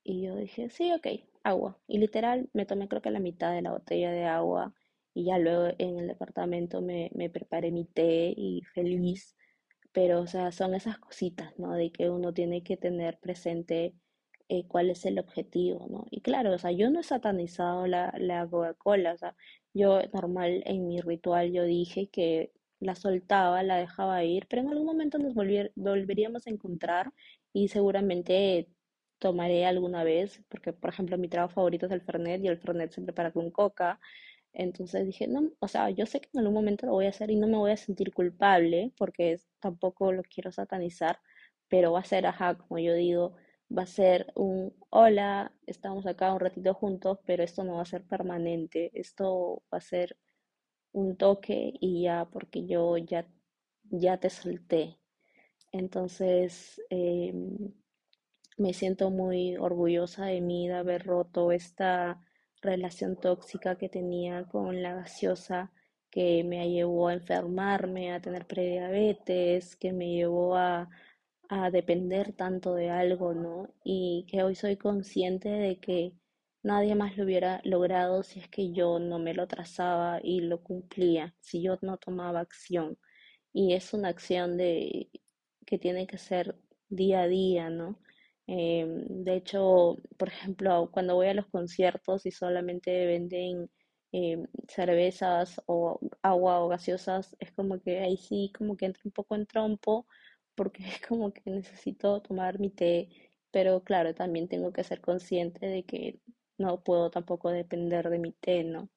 Y 0.03 0.23
yo 0.23 0.35
dije, 0.35 0.69
sí, 0.69 0.91
ok, 0.93 1.07
agua. 1.43 1.79
Y 1.87 1.99
literal, 1.99 2.49
me 2.53 2.65
tomé 2.65 2.87
creo 2.87 3.01
que 3.01 3.11
la 3.11 3.19
mitad 3.19 3.53
de 3.53 3.61
la 3.61 3.71
botella 3.71 4.11
de 4.11 4.25
agua 4.25 4.73
y 5.13 5.25
ya 5.25 5.37
luego 5.39 5.75
en 5.77 5.99
el 5.99 6.07
departamento 6.07 6.81
me, 6.81 7.11
me 7.15 7.29
preparé 7.29 7.71
mi 7.71 7.85
té 7.85 8.33
y 8.35 8.63
feliz. 8.73 9.35
Pero, 9.91 10.21
o 10.21 10.27
sea, 10.27 10.51
son 10.51 10.73
esas 10.75 10.97
cositas, 10.99 11.57
¿no? 11.59 11.73
De 11.73 11.91
que 11.91 12.09
uno 12.09 12.33
tiene 12.33 12.63
que 12.63 12.77
tener 12.77 13.19
presente 13.19 13.95
eh, 14.49 14.67
cuál 14.67 14.89
es 14.89 15.05
el 15.05 15.19
objetivo, 15.19 15.87
¿no? 15.89 16.05
Y 16.11 16.21
claro, 16.21 16.53
o 16.53 16.57
sea, 16.57 16.71
yo 16.71 16.89
no 16.89 16.99
he 16.99 17.03
satanizado 17.03 17.87
la, 17.87 18.13
la 18.17 18.47
Coca-Cola, 18.47 19.13
o 19.13 19.17
sea, 19.17 19.35
yo 19.73 20.01
normal 20.13 20.63
en 20.65 20.87
mi 20.87 21.01
ritual 21.01 21.51
yo 21.51 21.63
dije 21.63 22.07
que 22.09 22.51
la 22.79 22.95
soltaba, 22.95 23.63
la 23.63 23.77
dejaba 23.77 24.23
ir, 24.23 24.47
pero 24.49 24.61
en 24.61 24.69
algún 24.69 24.85
momento 24.85 25.17
nos 25.17 25.33
volveríamos 25.75 26.47
a 26.47 26.49
encontrar 26.49 27.13
y 27.53 27.69
seguramente 27.69 28.67
tomaré 29.19 29.65
alguna 29.65 30.03
vez, 30.03 30.41
porque 30.49 30.73
por 30.73 30.89
ejemplo 30.91 31.17
mi 31.17 31.29
trago 31.29 31.49
favorito 31.49 31.85
es 31.85 31.91
el 31.93 32.01
Fernet 32.01 32.43
y 32.43 32.47
el 32.49 32.57
Fernet 32.59 32.91
se 32.91 33.01
prepara 33.01 33.31
con 33.31 33.51
coca, 33.51 33.99
entonces 34.53 35.05
dije, 35.05 35.27
no, 35.27 35.51
o 35.59 35.67
sea, 35.67 35.89
yo 35.89 36.05
sé 36.05 36.21
que 36.21 36.29
en 36.33 36.39
algún 36.41 36.53
momento 36.55 36.85
lo 36.85 36.93
voy 36.93 37.05
a 37.07 37.09
hacer 37.09 37.31
y 37.31 37.35
no 37.35 37.47
me 37.47 37.57
voy 37.57 37.71
a 37.71 37.77
sentir 37.77 38.13
culpable 38.13 38.93
porque 38.97 39.39
tampoco 39.59 40.11
lo 40.11 40.23
quiero 40.23 40.51
satanizar, 40.51 41.19
pero 41.69 41.91
va 41.93 41.99
a 42.01 42.03
ser, 42.05 42.25
ajá, 42.27 42.57
como 42.57 42.79
yo 42.79 42.93
digo, 42.93 43.35
va 43.75 43.83
a 43.83 43.85
ser 43.87 44.31
un, 44.35 44.73
hola, 44.89 45.51
estamos 45.67 46.05
acá 46.05 46.33
un 46.33 46.39
ratito 46.39 46.73
juntos, 46.73 47.19
pero 47.25 47.43
esto 47.43 47.63
no 47.63 47.75
va 47.75 47.81
a 47.83 47.85
ser 47.85 48.03
permanente, 48.03 48.91
esto 48.93 49.63
va 49.73 49.79
a 49.79 49.81
ser 49.81 50.17
un 50.93 51.17
toque 51.17 51.73
y 51.79 52.03
ya, 52.03 52.25
porque 52.31 52.65
yo 52.65 52.97
ya, 52.97 53.25
ya 53.89 54.17
te 54.19 54.29
solté. 54.29 54.99
Entonces, 55.71 56.81
em, 56.89 57.73
me 58.57 58.73
siento 58.73 59.09
muy 59.09 59.57
orgullosa 59.57 60.25
de 60.27 60.41
mí 60.41 60.67
de 60.67 60.75
haber 60.75 61.05
roto 61.05 61.51
esta 61.51 62.21
relación 62.61 63.15
tóxica 63.17 63.77
que 63.77 63.89
tenía 63.89 64.45
con 64.45 64.81
la 64.83 64.95
gaseosa 64.95 65.71
que 66.11 66.43
me 66.43 66.69
llevó 66.69 67.07
a 67.07 67.13
enfermarme, 67.15 68.13
a 68.13 68.21
tener 68.21 68.45
prediabetes, 68.45 69.75
que 69.75 69.93
me 69.93 70.09
llevó 70.11 70.55
a, 70.55 70.89
a 71.53 71.71
depender 71.71 72.33
tanto 72.33 72.75
de 72.75 72.89
algo, 72.89 73.33
¿no? 73.33 73.73
Y 73.83 74.25
que 74.29 74.43
hoy 74.43 74.55
soy 74.55 74.77
consciente 74.77 75.49
de 75.49 75.79
que 75.79 76.13
nadie 76.63 76.95
más 76.95 77.17
lo 77.17 77.25
hubiera 77.25 77.61
logrado 77.65 78.23
si 78.23 78.39
es 78.39 78.47
que 78.49 78.71
yo 78.73 78.99
no 78.99 79.19
me 79.19 79.33
lo 79.33 79.47
trazaba 79.47 80.19
y 80.23 80.41
lo 80.41 80.63
cumplía, 80.63 81.35
si 81.41 81.61
yo 81.61 81.77
no 81.81 81.97
tomaba 81.97 82.39
acción. 82.41 82.97
Y 83.53 83.73
es 83.73 83.93
una 83.93 84.09
acción 84.09 84.57
de 84.57 85.09
que 85.65 85.77
tiene 85.79 86.07
que 86.07 86.17
ser 86.17 86.55
día 86.89 87.21
a 87.23 87.27
día, 87.27 87.69
¿no? 87.69 87.99
Em, 88.47 89.05
de 89.23 89.35
hecho, 89.37 89.97
por 90.17 90.27
ejemplo, 90.29 90.89
cuando 90.91 91.15
voy 91.15 91.27
a 91.27 91.33
los 91.33 91.47
conciertos 91.47 92.25
y 92.25 92.31
solamente 92.31 93.05
venden 93.05 93.69
em, 94.11 94.45
cervezas 94.67 95.61
o 95.65 95.99
agua 96.21 96.59
o 96.63 96.67
gaseosas, 96.69 97.35
es 97.39 97.51
como 97.53 97.81
que 97.81 97.99
ahí 97.99 98.17
sí, 98.17 98.51
como 98.57 98.77
que 98.77 98.85
entro 98.85 99.01
un 99.05 99.11
poco 99.11 99.35
en 99.35 99.47
trompo, 99.47 100.07
porque 100.55 100.83
es 100.87 100.99
como 101.07 101.33
que 101.33 101.41
necesito 101.49 102.21
tomar 102.21 102.59
mi 102.59 102.69
té, 102.69 103.09
pero 103.51 103.83
claro, 103.83 104.13
también 104.15 104.47
tengo 104.47 104.71
que 104.73 104.83
ser 104.83 105.01
consciente 105.01 105.65
de 105.67 105.83
que 105.83 106.19
no 106.57 106.81
puedo 106.83 107.09
tampoco 107.11 107.49
depender 107.51 108.09
de 108.09 108.19
mi 108.19 108.31
té, 108.33 108.63
¿no? 108.63 108.89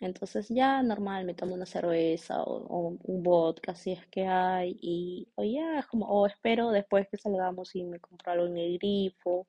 Entonces 0.00 0.48
ya 0.48 0.82
normal 0.82 1.24
me 1.24 1.34
tomo 1.34 1.54
una 1.54 1.66
cerveza 1.66 2.42
o, 2.44 2.66
o 2.66 2.98
un 3.04 3.22
vodka 3.22 3.74
si 3.74 3.92
es 3.92 4.06
que 4.08 4.26
hay 4.26 4.78
y 4.80 5.28
o 5.36 5.44
ya 5.44 5.84
como 5.90 6.06
o 6.08 6.26
espero 6.26 6.70
después 6.70 7.08
que 7.10 7.16
salgamos 7.18 7.74
y 7.74 7.84
me 7.84 7.98
compro 8.00 8.32
algo 8.32 8.46
en 8.46 8.58
el 8.58 8.78
grifo. 8.78 9.48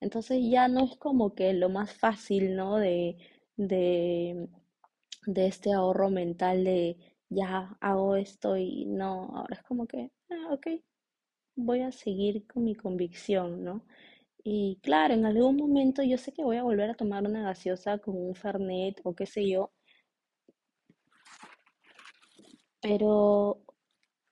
Entonces 0.00 0.40
ya 0.50 0.68
no 0.68 0.84
es 0.86 0.96
como 0.98 1.34
que 1.34 1.52
lo 1.54 1.68
más 1.70 1.92
fácil, 1.92 2.56
¿no? 2.56 2.76
De, 2.78 3.18
de, 3.56 4.48
de 5.26 5.46
este 5.46 5.72
ahorro 5.74 6.10
mental 6.10 6.64
de 6.64 6.98
ya 7.28 7.76
hago 7.80 8.16
esto 8.16 8.56
y 8.56 8.86
no, 8.86 9.30
ahora 9.36 9.56
es 9.56 9.62
como 9.64 9.86
que, 9.86 10.10
ah, 10.30 10.52
ok, 10.54 10.66
voy 11.56 11.80
a 11.82 11.92
seguir 11.92 12.46
con 12.46 12.64
mi 12.64 12.74
convicción, 12.74 13.64
¿no? 13.64 13.82
Y 14.44 14.78
claro, 14.82 15.14
en 15.14 15.26
algún 15.26 15.56
momento 15.56 16.02
yo 16.02 16.18
sé 16.18 16.32
que 16.32 16.44
voy 16.44 16.56
a 16.58 16.62
volver 16.62 16.90
a 16.90 16.94
tomar 16.94 17.24
una 17.24 17.42
gaseosa 17.42 17.98
con 17.98 18.16
un 18.16 18.34
Fernet 18.36 19.00
o 19.04 19.14
qué 19.14 19.26
sé 19.26 19.48
yo, 19.48 19.72
pero 22.80 23.66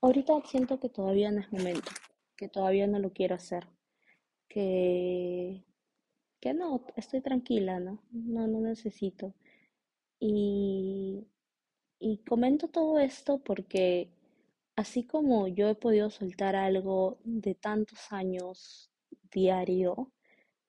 Ahorita 0.04 0.34
siento 0.44 0.78
que 0.78 0.90
todavía 0.90 1.30
no 1.30 1.40
es 1.40 1.50
momento, 1.50 1.90
que 2.36 2.46
todavía 2.50 2.86
no 2.86 2.98
lo 2.98 3.14
quiero 3.14 3.36
hacer, 3.36 3.66
que, 4.50 5.64
que 6.40 6.52
no, 6.52 6.84
estoy 6.96 7.22
tranquila, 7.22 7.80
¿no? 7.80 8.02
No, 8.12 8.46
no 8.46 8.60
necesito. 8.60 9.32
Y, 10.20 11.26
y 11.98 12.18
comento 12.18 12.68
todo 12.68 12.98
esto 12.98 13.38
porque 13.38 14.10
así 14.76 15.04
como 15.06 15.48
yo 15.48 15.68
he 15.68 15.74
podido 15.74 16.10
soltar 16.10 16.56
algo 16.56 17.18
de 17.24 17.54
tantos 17.54 18.12
años 18.12 18.90
diario, 19.32 20.12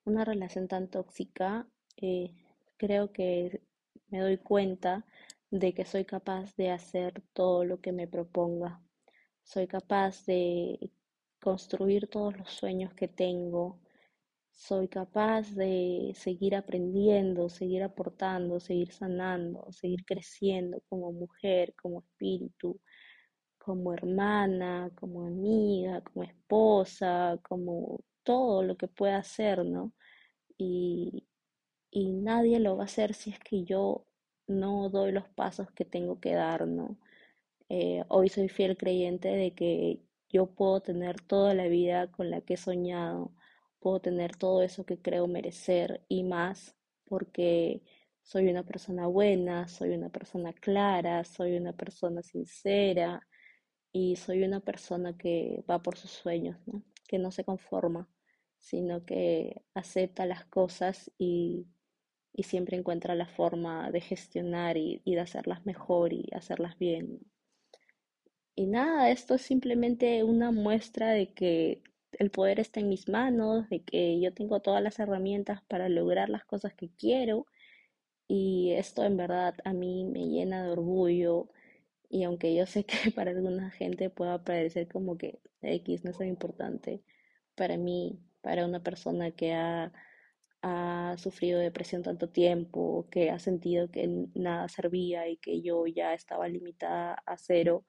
una 0.04 0.24
relación 0.24 0.68
tan 0.68 0.88
tóxica, 0.88 1.68
eh, 1.96 2.34
creo 2.76 3.12
que 3.12 3.62
me 4.08 4.20
doy 4.20 4.38
cuenta 4.38 5.06
de 5.50 5.74
que 5.74 5.84
soy 5.84 6.04
capaz 6.04 6.54
de 6.56 6.70
hacer 6.70 7.22
todo 7.32 7.64
lo 7.64 7.80
que 7.80 7.92
me 7.92 8.08
proponga. 8.08 8.82
Soy 9.42 9.66
capaz 9.66 10.24
de 10.26 10.90
construir 11.40 12.08
todos 12.08 12.36
los 12.38 12.50
sueños 12.50 12.94
que 12.94 13.08
tengo. 13.08 13.80
soy 14.52 14.88
capaz 14.88 15.54
de 15.54 16.12
seguir 16.16 16.56
aprendiendo, 16.56 17.48
seguir 17.50 17.82
aportando, 17.82 18.60
seguir 18.60 18.92
sanando, 18.92 19.70
seguir 19.72 20.04
creciendo 20.06 20.82
como 20.88 21.12
mujer, 21.12 21.74
como 21.76 22.00
espíritu, 22.00 22.80
como 23.66 23.92
hermana, 23.92 24.92
como 24.94 25.26
amiga, 25.26 26.00
como 26.02 26.22
esposa, 26.22 27.36
como 27.42 28.00
todo 28.22 28.62
lo 28.62 28.76
que 28.76 28.86
pueda 28.86 29.22
ser, 29.24 29.64
¿no? 29.64 29.92
Y, 30.58 31.26
y 31.90 32.12
nadie 32.12 32.60
lo 32.60 32.76
va 32.76 32.84
a 32.84 32.86
hacer 32.86 33.14
si 33.14 33.30
es 33.30 33.40
que 33.40 33.64
yo 33.64 34.06
no 34.46 34.88
doy 34.90 35.10
los 35.12 35.28
pasos 35.30 35.72
que 35.72 35.84
tengo 35.84 36.20
que 36.20 36.34
dar, 36.34 36.68
¿no? 36.68 36.96
Eh, 37.68 38.04
hoy 38.08 38.28
soy 38.28 38.48
fiel 38.48 38.76
creyente 38.76 39.30
de 39.30 39.52
que 39.54 40.00
yo 40.28 40.46
puedo 40.46 40.80
tener 40.80 41.20
toda 41.20 41.52
la 41.54 41.66
vida 41.68 42.12
con 42.12 42.30
la 42.30 42.42
que 42.42 42.54
he 42.54 42.56
soñado, 42.58 43.34
puedo 43.80 44.00
tener 44.00 44.36
todo 44.36 44.62
eso 44.62 44.86
que 44.86 45.00
creo 45.02 45.26
merecer 45.26 46.04
y 46.08 46.22
más 46.24 46.76
porque 47.06 47.82
soy 48.22 48.48
una 48.48 48.62
persona 48.64 49.08
buena, 49.08 49.66
soy 49.68 49.90
una 49.90 50.10
persona 50.10 50.52
clara, 50.52 51.24
soy 51.24 51.56
una 51.56 51.72
persona 51.72 52.22
sincera 52.22 53.26
y 53.96 54.16
soy 54.16 54.42
una 54.42 54.60
persona 54.60 55.16
que 55.16 55.64
va 55.70 55.82
por 55.82 55.96
sus 55.96 56.10
sueños. 56.10 56.58
Que 57.08 57.18
no 57.18 57.30
se 57.30 57.44
conforma, 57.44 58.10
sino 58.58 59.06
que 59.06 59.62
acepta 59.72 60.26
las 60.26 60.44
cosas 60.44 61.10
y, 61.16 61.66
y 62.34 62.42
siempre 62.42 62.76
encuentra 62.76 63.14
la 63.14 63.26
forma 63.26 63.90
de 63.90 64.02
gestionar 64.02 64.76
y, 64.76 65.00
y 65.04 65.14
de 65.14 65.20
hacerlas 65.22 65.64
mejor 65.64 66.12
y 66.12 66.28
hacerlas 66.32 66.78
bien. 66.78 67.20
Y 68.54 68.66
nada, 68.66 69.10
esto 69.10 69.34
es 69.36 69.42
simplemente 69.42 70.22
una 70.24 70.50
muestra 70.50 71.12
de 71.12 71.32
que 71.32 71.82
el 72.12 72.30
poder 72.30 72.60
está 72.60 72.80
en 72.80 72.90
mis 72.90 73.08
manos, 73.08 73.66
de 73.70 73.82
que 73.82 74.20
yo 74.20 74.34
tengo 74.34 74.60
todas 74.60 74.82
las 74.82 74.98
herramientas 74.98 75.62
para 75.68 75.88
lograr 75.88 76.28
las 76.28 76.44
cosas 76.44 76.74
que 76.74 76.90
quiero. 76.90 77.46
Y 78.28 78.72
esto 78.72 79.04
en 79.04 79.16
verdad 79.16 79.54
a 79.64 79.72
mí 79.72 80.04
me 80.04 80.26
llena 80.28 80.64
de 80.64 80.70
orgullo. 80.70 81.48
Y 82.08 82.24
aunque 82.24 82.54
yo 82.54 82.66
sé 82.66 82.84
que 82.84 82.96
para 83.14 83.30
alguna 83.32 83.70
gente 83.70 84.10
pueda 84.10 84.42
parecer 84.44 84.88
como 84.88 85.16
que 85.18 85.40
X 85.62 86.04
no 86.04 86.10
es 86.10 86.18
tan 86.18 86.28
importante, 86.28 87.02
para 87.54 87.76
mí, 87.76 88.20
para 88.42 88.66
una 88.66 88.82
persona 88.82 89.30
que 89.32 89.54
ha, 89.54 89.92
ha 90.62 91.16
sufrido 91.18 91.60
depresión 91.60 92.02
tanto 92.02 92.28
tiempo, 92.28 93.08
que 93.10 93.30
ha 93.30 93.38
sentido 93.38 93.90
que 93.90 94.26
nada 94.34 94.68
servía 94.68 95.28
y 95.28 95.36
que 95.38 95.62
yo 95.62 95.86
ya 95.86 96.14
estaba 96.14 96.48
limitada 96.48 97.14
a 97.26 97.36
cero, 97.38 97.84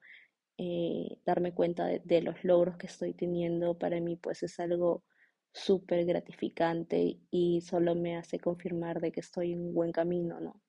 eh, 0.58 1.20
darme 1.24 1.54
cuenta 1.54 1.86
de, 1.86 2.22
los 2.22 2.42
logros 2.44 2.76
que 2.76 2.88
estoy 2.88 3.14
teniendo 3.14 3.78
para 3.78 4.00
mí 4.00 4.16
pues 4.16 4.42
es 4.42 4.58
algo 4.58 5.04
súper 5.52 6.04
gratificante 6.04 7.20
y 7.30 7.60
solo 7.62 7.94
me 7.94 8.16
hace 8.16 8.40
confirmar 8.40 9.00
de 9.00 9.12
que 9.12 9.20
estoy 9.20 9.52
en 9.52 9.60
un 9.68 9.74
buen 9.74 9.92
camino, 9.92 10.40
¿no? 10.40 10.60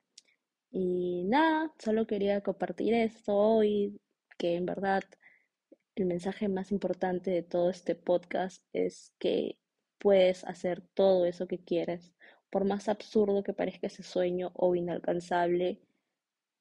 Y 0.71 1.23
nada, 1.25 1.73
solo 1.79 2.05
quería 2.07 2.41
compartir 2.41 2.93
esto 2.93 3.35
hoy, 3.35 3.99
que 4.37 4.55
en 4.55 4.65
verdad 4.65 5.03
el 5.95 6.05
mensaje 6.05 6.47
más 6.49 6.71
importante 6.71 7.31
de 7.31 7.43
todo 7.43 7.69
este 7.69 7.95
podcast 7.95 8.63
es 8.73 9.13
que 9.19 9.57
puedes 9.97 10.43
hacer 10.45 10.81
todo 10.93 11.25
eso 11.25 11.47
que 11.47 11.59
quieres. 11.63 12.13
Por 12.49 12.65
más 12.65 12.89
absurdo 12.89 13.43
que 13.43 13.53
parezca 13.53 13.87
ese 13.87 14.03
sueño 14.03 14.51
o 14.55 14.75
inalcanzable, 14.75 15.81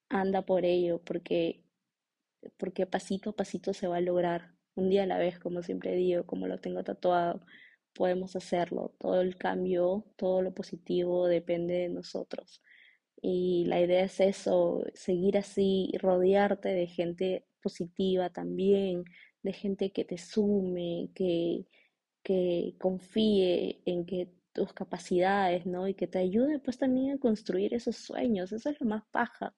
anda 0.08 0.42
por 0.44 0.64
ello, 0.64 1.02
porque 1.04 1.64
porque 2.56 2.86
pasito 2.86 3.30
a 3.30 3.36
pasito 3.36 3.74
se 3.74 3.86
va 3.88 3.96
a 3.96 4.00
lograr, 4.00 4.54
un 4.74 4.90
día 4.90 5.02
a 5.04 5.06
la 5.06 5.18
vez, 5.18 5.38
como 5.38 5.62
siempre 5.62 5.94
digo, 5.96 6.24
como 6.26 6.46
lo 6.46 6.60
tengo 6.60 6.84
tatuado, 6.84 7.40
podemos 7.94 8.36
hacerlo. 8.36 8.94
Todo 8.98 9.20
el 9.20 9.36
cambio, 9.36 10.04
todo 10.16 10.42
lo 10.42 10.54
positivo 10.54 11.26
depende 11.26 11.74
de 11.74 11.88
nosotros. 11.88 12.62
Y 13.20 13.64
la 13.66 13.80
idea 13.80 14.04
es 14.04 14.20
eso, 14.20 14.84
seguir 14.94 15.38
así, 15.38 15.92
rodearte 16.00 16.68
de 16.68 16.86
gente 16.86 17.46
positiva 17.62 18.30
también, 18.30 19.04
de 19.42 19.52
gente 19.52 19.92
que 19.92 20.04
te 20.04 20.18
sume, 20.18 21.10
que, 21.14 21.66
que 22.22 22.74
confíe 22.78 23.82
en 23.86 24.06
que 24.06 24.30
tus 24.52 24.72
capacidades, 24.72 25.66
¿no? 25.66 25.88
Y 25.88 25.94
que 25.94 26.06
te 26.06 26.18
ayude 26.18 26.58
pues 26.60 26.78
también 26.78 27.12
a 27.16 27.18
construir 27.18 27.74
esos 27.74 27.96
sueños. 27.96 28.52
Eso 28.52 28.70
es 28.70 28.80
lo 28.80 28.86
más 28.86 29.04
paja. 29.10 29.54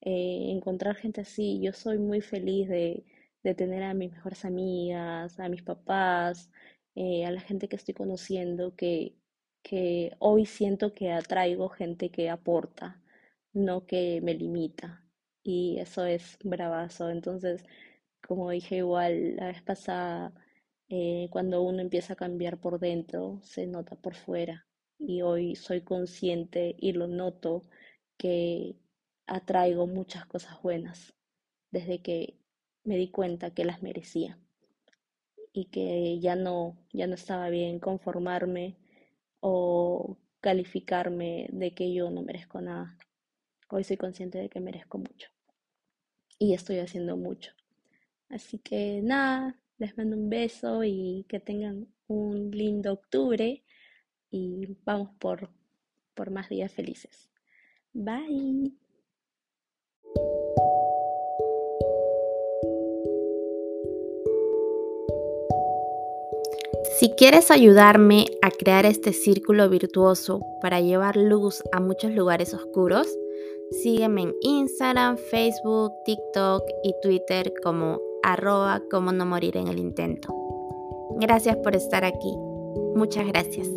Eh, 0.00 0.50
encontrar 0.50 0.96
gente 0.96 1.20
así. 1.22 1.60
Yo 1.62 1.72
soy 1.72 1.98
muy 1.98 2.20
feliz 2.20 2.68
de, 2.68 3.04
de, 3.42 3.54
tener 3.54 3.82
a 3.82 3.94
mis 3.94 4.12
mejores 4.12 4.44
amigas, 4.44 5.38
a 5.38 5.48
mis 5.48 5.62
papás, 5.62 6.50
eh, 6.94 7.24
a 7.26 7.30
la 7.30 7.40
gente 7.40 7.68
que 7.68 7.76
estoy 7.76 7.94
conociendo, 7.94 8.74
que, 8.76 9.16
que 9.62 10.16
hoy 10.18 10.46
siento 10.46 10.92
que 10.94 11.12
atraigo 11.12 11.68
gente 11.68 12.10
que 12.10 12.30
aporta, 12.30 12.99
no 13.52 13.86
que 13.86 14.20
me 14.22 14.34
limita. 14.34 15.04
Y 15.42 15.78
eso 15.78 16.04
es 16.06 16.38
bravazo. 16.44 17.10
Entonces, 17.10 17.64
como 18.26 18.50
dije 18.50 18.76
igual 18.78 19.36
la 19.36 19.46
vez 19.46 19.62
pasada, 19.62 20.34
eh, 20.88 21.28
cuando 21.30 21.62
uno 21.62 21.80
empieza 21.80 22.14
a 22.14 22.16
cambiar 22.16 22.58
por 22.60 22.78
dentro, 22.80 23.40
se 23.42 23.66
nota 23.66 23.96
por 23.96 24.14
fuera. 24.14 24.66
Y 24.98 25.22
hoy 25.22 25.56
soy 25.56 25.82
consciente 25.82 26.76
y 26.78 26.92
lo 26.92 27.06
noto 27.08 27.62
que 28.18 28.76
atraigo 29.26 29.86
muchas 29.86 30.26
cosas 30.26 30.60
buenas 30.62 31.14
desde 31.70 32.02
que 32.02 32.36
me 32.84 32.96
di 32.96 33.10
cuenta 33.10 33.52
que 33.54 33.64
las 33.64 33.82
merecía 33.82 34.38
y 35.52 35.66
que 35.66 36.18
ya 36.20 36.36
no, 36.36 36.76
ya 36.92 37.06
no 37.06 37.14
estaba 37.14 37.48
bien 37.50 37.78
conformarme 37.80 38.76
o 39.40 40.16
calificarme 40.40 41.48
de 41.52 41.74
que 41.74 41.92
yo 41.92 42.10
no 42.10 42.22
merezco 42.22 42.60
nada. 42.60 42.96
Hoy 43.72 43.84
soy 43.84 43.96
consciente 43.96 44.38
de 44.38 44.48
que 44.48 44.58
merezco 44.58 44.98
mucho 44.98 45.28
y 46.40 46.54
estoy 46.54 46.80
haciendo 46.80 47.16
mucho. 47.16 47.52
Así 48.28 48.58
que 48.58 49.00
nada, 49.00 49.60
les 49.78 49.96
mando 49.96 50.16
un 50.16 50.28
beso 50.28 50.82
y 50.82 51.24
que 51.28 51.38
tengan 51.38 51.86
un 52.08 52.50
lindo 52.50 52.92
octubre 52.92 53.62
y 54.28 54.76
vamos 54.84 55.10
por, 55.20 55.50
por 56.14 56.32
más 56.32 56.48
días 56.48 56.72
felices. 56.72 57.30
Bye. 57.92 58.72
Si 66.98 67.10
quieres 67.12 67.52
ayudarme 67.52 68.26
a 68.42 68.50
crear 68.50 68.84
este 68.84 69.12
círculo 69.12 69.70
virtuoso 69.70 70.40
para 70.60 70.80
llevar 70.80 71.16
luz 71.16 71.62
a 71.70 71.80
muchos 71.80 72.12
lugares 72.12 72.52
oscuros, 72.52 73.06
sígueme 73.70 74.22
en 74.22 74.34
Instagram, 74.42 75.16
Facebook, 75.16 75.92
TikTok 76.04 76.62
y 76.82 76.94
Twitter 77.02 77.52
como 77.62 78.00
arroba 78.22 78.82
como 78.90 79.12
no 79.12 79.26
morir 79.26 79.56
en 79.56 79.68
el 79.68 79.78
intento. 79.78 80.34
Gracias 81.18 81.56
por 81.56 81.74
estar 81.74 82.04
aquí. 82.04 82.34
Muchas 82.94 83.26
gracias. 83.26 83.68